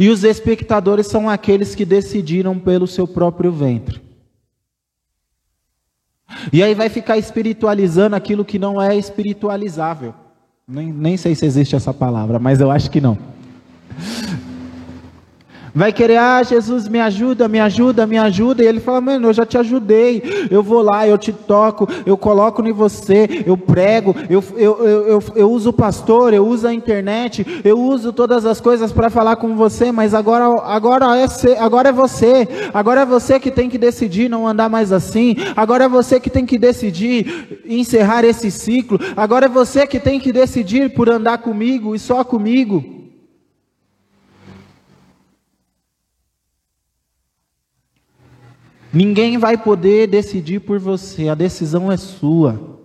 E 0.00 0.08
os 0.08 0.24
espectadores 0.24 1.06
são 1.06 1.30
aqueles 1.30 1.76
que 1.76 1.84
decidiram 1.84 2.58
pelo 2.58 2.88
seu 2.88 3.06
próprio 3.06 3.52
ventre. 3.52 4.07
E 6.52 6.62
aí 6.62 6.74
vai 6.74 6.88
ficar 6.88 7.16
espiritualizando 7.16 8.16
aquilo 8.16 8.44
que 8.44 8.58
não 8.58 8.80
é 8.80 8.96
espiritualizável. 8.96 10.14
Nem, 10.66 10.92
nem 10.92 11.16
sei 11.16 11.34
se 11.34 11.46
existe 11.46 11.74
essa 11.74 11.94
palavra, 11.94 12.38
mas 12.38 12.60
eu 12.60 12.70
acho 12.70 12.90
que 12.90 13.00
não. 13.00 13.16
Vai 15.78 15.92
querer, 15.92 16.16
ah, 16.16 16.42
Jesus, 16.42 16.88
me 16.88 16.98
ajuda, 16.98 17.46
me 17.46 17.60
ajuda, 17.60 18.04
me 18.04 18.18
ajuda. 18.18 18.64
E 18.64 18.66
ele 18.66 18.80
fala, 18.80 19.00
mano, 19.00 19.28
eu 19.28 19.32
já 19.32 19.46
te 19.46 19.56
ajudei. 19.56 20.48
Eu 20.50 20.60
vou 20.60 20.82
lá, 20.82 21.06
eu 21.06 21.16
te 21.16 21.32
toco, 21.32 21.88
eu 22.04 22.18
coloco 22.18 22.66
em 22.66 22.72
você, 22.72 23.44
eu 23.46 23.56
prego, 23.56 24.12
eu, 24.28 24.42
eu, 24.56 24.84
eu, 24.84 25.22
eu, 25.36 25.48
uso 25.48 25.70
o 25.70 25.72
pastor, 25.72 26.34
eu 26.34 26.44
uso 26.44 26.66
a 26.66 26.74
internet, 26.74 27.46
eu 27.62 27.78
uso 27.78 28.12
todas 28.12 28.44
as 28.44 28.60
coisas 28.60 28.90
para 28.90 29.08
falar 29.08 29.36
com 29.36 29.54
você, 29.54 29.92
mas 29.92 30.14
agora, 30.14 30.46
agora, 30.64 31.06
é, 31.16 31.58
agora 31.60 31.90
é 31.90 31.92
você. 31.92 32.48
Agora 32.74 33.02
é 33.02 33.06
você 33.06 33.38
que 33.38 33.52
tem 33.52 33.70
que 33.70 33.78
decidir 33.78 34.28
não 34.28 34.48
andar 34.48 34.68
mais 34.68 34.90
assim. 34.90 35.36
Agora 35.54 35.84
é 35.84 35.88
você 35.88 36.18
que 36.18 36.28
tem 36.28 36.44
que 36.44 36.58
decidir 36.58 37.62
encerrar 37.64 38.24
esse 38.24 38.50
ciclo. 38.50 38.98
Agora 39.16 39.46
é 39.46 39.48
você 39.48 39.86
que 39.86 40.00
tem 40.00 40.18
que 40.18 40.32
decidir 40.32 40.92
por 40.92 41.08
andar 41.08 41.38
comigo 41.38 41.94
e 41.94 42.00
só 42.00 42.24
comigo. 42.24 42.97
Ninguém 48.92 49.36
vai 49.36 49.56
poder 49.56 50.06
decidir 50.06 50.60
por 50.60 50.78
você, 50.78 51.28
a 51.28 51.34
decisão 51.34 51.92
é 51.92 51.96
sua. 51.96 52.78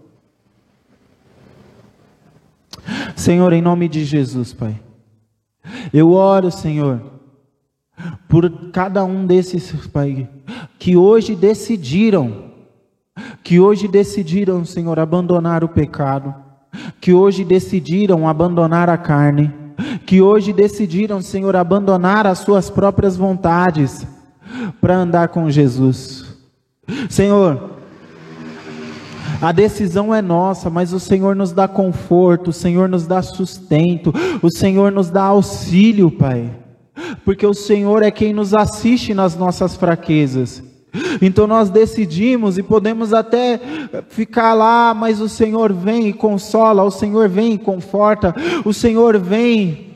Senhor, 3.16 3.54
em 3.54 3.62
nome 3.62 3.88
de 3.88 4.04
Jesus, 4.04 4.52
Pai, 4.54 4.80
eu 5.94 6.12
oro, 6.12 6.52
Senhor, 6.52 7.02
por 8.28 8.72
cada 8.72 9.06
um 9.06 9.26
desses, 9.26 9.72
Pai, 9.88 10.28
que 10.78 10.98
hoje 10.98 11.36
decidiram, 11.36 12.52
que 13.42 13.60
hoje 13.60 13.88
decidiram, 13.88 14.66
Senhor, 14.66 15.00
abandonar 15.00 15.64
o 15.64 15.70
pecado, 15.70 16.36
que 17.00 17.14
hoje 17.14 17.46
decidiram 17.46 18.28
abandonar 18.28 18.90
a 18.90 18.98
carne, 18.98 19.54
que 20.06 20.22
hoje 20.22 20.52
decidiram, 20.52 21.22
Senhor, 21.22 21.56
abandonar 21.56 22.28
as 22.28 22.40
suas 22.40 22.70
próprias 22.70 23.16
vontades 23.16 24.06
para 24.84 24.98
andar 24.98 25.30
com 25.30 25.50
Jesus. 25.50 26.26
Senhor, 27.10 27.70
a 29.42 29.54
decisão 29.54 30.14
é 30.14 30.22
nossa, 30.22 30.70
mas 30.70 30.92
o 30.92 31.00
Senhor 31.00 31.38
nos 31.38 31.54
dá 31.54 31.70
conforto, 31.70 32.50
o 32.50 32.54
Senhor 32.54 32.90
nos 32.90 33.08
dá 33.08 33.22
sustento, 33.22 34.14
o 34.42 34.52
Senhor 34.52 34.92
nos 34.92 35.10
dá 35.10 35.24
auxílio, 35.24 36.12
Pai. 36.12 36.52
Porque 37.24 37.48
o 37.48 37.54
Senhor 37.54 38.04
é 38.04 38.12
quem 38.12 38.34
nos 38.34 38.54
assiste 38.54 39.14
nas 39.14 39.38
nossas 39.38 39.74
fraquezas. 39.78 40.62
Então 41.22 41.48
nós 41.48 41.70
decidimos 41.70 42.58
e 42.58 42.62
podemos 42.62 43.14
até 43.14 43.62
ficar 44.10 44.54
lá, 44.54 44.94
mas 44.94 45.22
o 45.22 45.30
Senhor 45.30 45.72
vem 45.72 46.10
e 46.10 46.14
consola, 46.14 46.84
o 46.84 46.92
Senhor 46.92 47.30
vem 47.30 47.54
e 47.54 47.58
conforta, 47.58 48.36
o 48.66 48.74
Senhor 48.74 49.18
vem, 49.18 49.96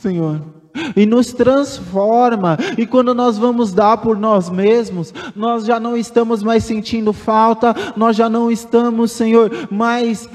Senhor 0.00 0.57
e 0.96 1.06
nos 1.06 1.32
transforma. 1.32 2.56
E 2.76 2.86
quando 2.86 3.14
nós 3.14 3.38
vamos 3.38 3.72
dar 3.72 3.98
por 3.98 4.16
nós 4.18 4.48
mesmos, 4.48 5.12
nós 5.34 5.64
já 5.64 5.78
não 5.78 5.96
estamos 5.96 6.42
mais 6.42 6.64
sentindo 6.64 7.12
falta, 7.12 7.74
nós 7.96 8.16
já 8.16 8.28
não 8.28 8.50
estamos, 8.50 9.12
Senhor, 9.12 9.68
mais 9.70 10.28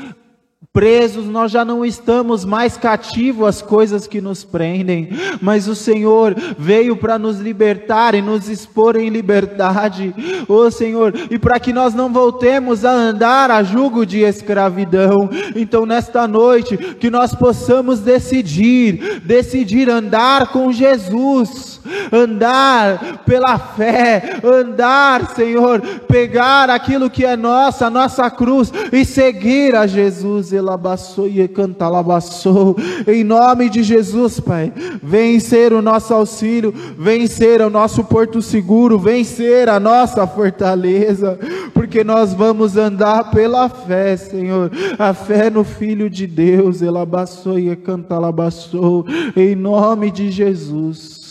presos, 0.74 1.28
nós 1.28 1.52
já 1.52 1.64
não 1.64 1.86
estamos 1.86 2.44
mais 2.44 2.76
cativos 2.76 3.48
às 3.48 3.62
coisas 3.62 4.08
que 4.08 4.20
nos 4.20 4.44
prendem, 4.44 5.10
mas 5.40 5.68
o 5.68 5.76
Senhor 5.76 6.36
veio 6.58 6.98
para 6.98 7.20
nos 7.20 7.40
libertar 7.40 8.16
e 8.16 8.24
nos 8.24 8.50
expor 8.50 8.96
em 8.96 9.08
liberdade, 9.10 10.16
ô 10.50 10.54
oh, 10.54 10.72
Senhor, 10.72 11.14
e 11.30 11.38
para 11.38 11.60
que 11.60 11.72
nós 11.72 11.94
não 11.94 12.12
voltemos 12.12 12.84
a 12.84 12.92
andar 12.92 13.52
a 13.52 13.62
jugo 13.62 14.04
de 14.04 14.22
escravidão. 14.22 15.30
Então, 15.56 15.86
nesta 15.86 16.28
noite, 16.28 16.76
que 16.76 17.12
nós 17.12 17.36
possamos 17.36 18.00
decidir, 18.00 19.22
decidir 19.24 19.92
andar 19.92 20.52
com 20.52 20.72
Jesus 20.72 21.73
andar 22.12 23.24
pela 23.26 23.58
fé, 23.58 24.40
andar, 24.44 25.34
Senhor, 25.36 25.82
pegar 26.08 26.70
aquilo 26.70 27.10
que 27.10 27.26
é 27.26 27.36
nossa, 27.36 27.88
a 27.88 27.90
nossa 27.90 28.30
cruz 28.30 28.72
e 28.92 29.06
seguir 29.06 29.76
a 29.76 29.88
Jesus. 29.88 30.54
Elabaçou 30.54 31.28
e 31.28 31.48
cantalabaçou. 31.48 32.76
Em 33.08 33.24
nome 33.24 33.70
de 33.70 33.84
Jesus, 33.84 34.40
Pai, 34.40 34.72
vem 35.02 35.40
ser 35.40 35.74
o 35.74 35.82
nosso 35.82 36.14
auxílio, 36.14 36.74
vem 36.98 37.28
ser 37.28 37.62
o 37.62 37.70
nosso 37.70 38.04
porto 38.04 38.42
seguro, 38.42 38.98
vem 39.00 39.24
ser 39.24 39.70
a 39.70 39.80
nossa 39.80 40.26
fortaleza, 40.28 41.40
porque 41.74 42.04
nós 42.04 42.34
vamos 42.34 42.78
andar 42.78 43.32
pela 43.32 43.70
fé, 43.70 44.16
Senhor, 44.18 44.72
a 44.98 45.14
fé 45.14 45.50
no 45.50 45.64
Filho 45.64 46.10
de 46.10 46.28
Deus. 46.28 46.82
Elabaçou 46.82 47.60
e 47.60 47.76
cantalabaçou. 47.76 49.06
Em 49.36 49.56
nome 49.56 50.12
de 50.12 50.32
Jesus. 50.32 51.23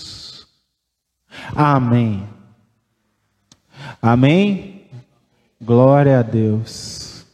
Amém. 1.55 2.29
Amém? 4.01 4.87
Glória 5.61 6.19
a 6.19 6.23
Deus. 6.23 7.25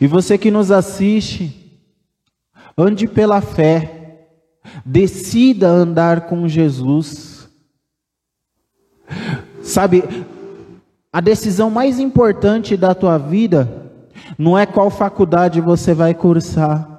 E 0.00 0.06
você 0.06 0.36
que 0.36 0.50
nos 0.50 0.70
assiste, 0.70 1.80
ande 2.76 3.06
pela 3.06 3.40
fé, 3.40 4.26
decida 4.84 5.68
andar 5.68 6.22
com 6.22 6.48
Jesus. 6.48 7.48
Sabe, 9.62 10.02
a 11.12 11.20
decisão 11.20 11.70
mais 11.70 11.98
importante 11.98 12.76
da 12.76 12.94
tua 12.94 13.18
vida 13.18 13.84
não 14.36 14.58
é 14.58 14.66
qual 14.66 14.90
faculdade 14.90 15.60
você 15.60 15.94
vai 15.94 16.14
cursar. 16.14 16.93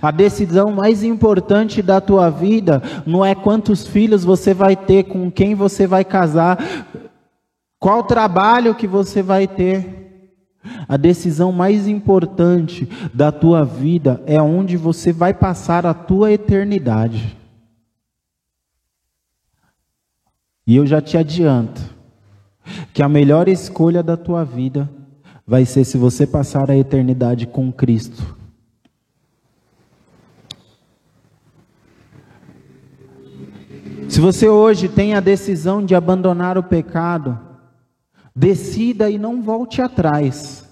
A 0.00 0.10
decisão 0.10 0.72
mais 0.72 1.02
importante 1.02 1.82
da 1.82 2.00
tua 2.00 2.30
vida 2.30 2.82
não 3.06 3.24
é 3.24 3.34
quantos 3.34 3.86
filhos 3.86 4.24
você 4.24 4.52
vai 4.54 4.76
ter, 4.76 5.04
com 5.04 5.30
quem 5.30 5.54
você 5.54 5.86
vai 5.86 6.04
casar, 6.04 6.58
qual 7.78 8.02
trabalho 8.04 8.74
que 8.74 8.86
você 8.86 9.22
vai 9.22 9.46
ter. 9.46 9.96
A 10.88 10.96
decisão 10.96 11.52
mais 11.52 11.86
importante 11.86 12.88
da 13.14 13.30
tua 13.30 13.64
vida 13.64 14.22
é 14.26 14.40
onde 14.40 14.76
você 14.76 15.12
vai 15.12 15.32
passar 15.32 15.86
a 15.86 15.94
tua 15.94 16.32
eternidade. 16.32 17.36
E 20.66 20.76
eu 20.76 20.86
já 20.86 21.00
te 21.00 21.16
adianto 21.16 21.80
que 22.92 23.02
a 23.02 23.08
melhor 23.08 23.48
escolha 23.48 24.02
da 24.02 24.16
tua 24.16 24.44
vida 24.44 24.90
vai 25.46 25.64
ser 25.64 25.84
se 25.84 25.96
você 25.96 26.26
passar 26.26 26.70
a 26.70 26.76
eternidade 26.76 27.46
com 27.46 27.72
Cristo. 27.72 28.37
Se 34.18 34.20
você 34.20 34.48
hoje 34.48 34.88
tem 34.88 35.14
a 35.14 35.20
decisão 35.20 35.80
de 35.80 35.94
abandonar 35.94 36.58
o 36.58 36.62
pecado, 36.64 37.38
decida 38.34 39.08
e 39.08 39.16
não 39.16 39.40
volte 39.40 39.80
atrás. 39.80 40.64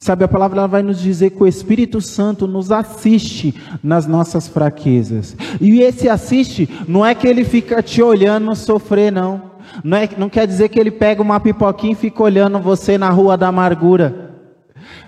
Sabe, 0.00 0.24
a 0.24 0.28
palavra 0.28 0.66
vai 0.66 0.82
nos 0.82 1.00
dizer 1.00 1.30
que 1.30 1.44
o 1.44 1.46
Espírito 1.46 2.00
Santo 2.00 2.48
nos 2.48 2.72
assiste 2.72 3.54
nas 3.84 4.08
nossas 4.08 4.48
fraquezas. 4.48 5.36
E 5.60 5.80
esse 5.80 6.08
assiste 6.08 6.68
não 6.88 7.06
é 7.06 7.14
que 7.14 7.28
ele 7.28 7.44
fica 7.44 7.80
te 7.80 8.02
olhando 8.02 8.52
sofrer, 8.56 9.12
não. 9.12 9.52
Não, 9.84 9.96
é, 9.96 10.08
não 10.18 10.28
quer 10.28 10.44
dizer 10.44 10.70
que 10.70 10.80
ele 10.80 10.90
pega 10.90 11.22
uma 11.22 11.38
pipoquinha 11.38 11.92
e 11.92 11.94
fica 11.94 12.20
olhando 12.20 12.58
você 12.58 12.98
na 12.98 13.10
rua 13.10 13.36
da 13.36 13.46
amargura. 13.46 14.34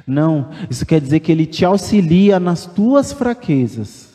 Não, 0.06 0.48
isso 0.70 0.86
quer 0.86 1.00
dizer 1.00 1.18
que 1.18 1.32
ele 1.32 1.44
te 1.44 1.64
auxilia 1.64 2.38
nas 2.38 2.66
tuas 2.66 3.12
fraquezas. 3.12 4.05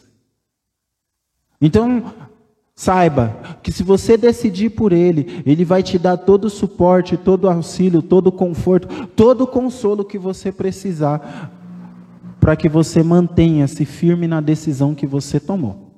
Então, 1.62 2.04
Saiba 2.82 3.38
que 3.62 3.72
se 3.72 3.84
você 3.84 4.18
decidir 4.18 4.72
por 4.72 4.92
Ele, 4.92 5.44
Ele 5.46 5.64
vai 5.64 5.84
te 5.84 6.00
dar 6.00 6.18
todo 6.18 6.46
o 6.46 6.50
suporte, 6.50 7.16
todo 7.16 7.44
o 7.44 7.50
auxílio, 7.50 8.02
todo 8.02 8.28
o 8.28 8.32
conforto, 8.32 9.08
todo 9.10 9.42
o 9.42 9.48
consolo 9.48 10.04
que 10.04 10.18
você 10.18 10.52
precisar, 10.52 11.52
para 12.40 12.56
que 12.56 12.68
você 12.68 13.04
mantenha-se 13.04 13.86
firme 13.86 14.28
na 14.28 14.42
decisão 14.42 14.96
que 14.96 15.06
você 15.06 15.40
tomou. 15.40 15.92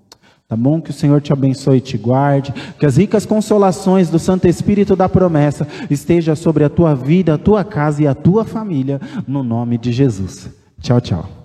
Tá 0.46 0.58
bom? 0.58 0.82
Que 0.82 0.90
o 0.90 0.94
Senhor 0.94 1.22
te 1.22 1.32
abençoe 1.32 1.78
e 1.78 1.82
te 1.82 1.98
guarde. 1.98 2.54
Que 2.78 2.86
as 2.86 2.98
ricas 2.98 3.26
consolações 3.26 4.10
do 4.10 4.20
Santo 4.20 4.46
Espírito 4.46 4.94
da 4.94 5.08
promessa 5.08 5.66
esteja 5.90 6.36
sobre 6.36 6.66
a 6.66 6.70
tua 6.70 6.94
vida, 6.94 7.36
a 7.36 7.38
tua 7.38 7.64
casa 7.64 8.04
e 8.04 8.08
a 8.08 8.14
tua 8.14 8.44
família, 8.44 9.00
no 9.26 9.42
nome 9.42 9.78
de 9.78 9.94
Jesus. 9.94 10.50
Tchau, 10.82 11.00
tchau. 11.00 11.43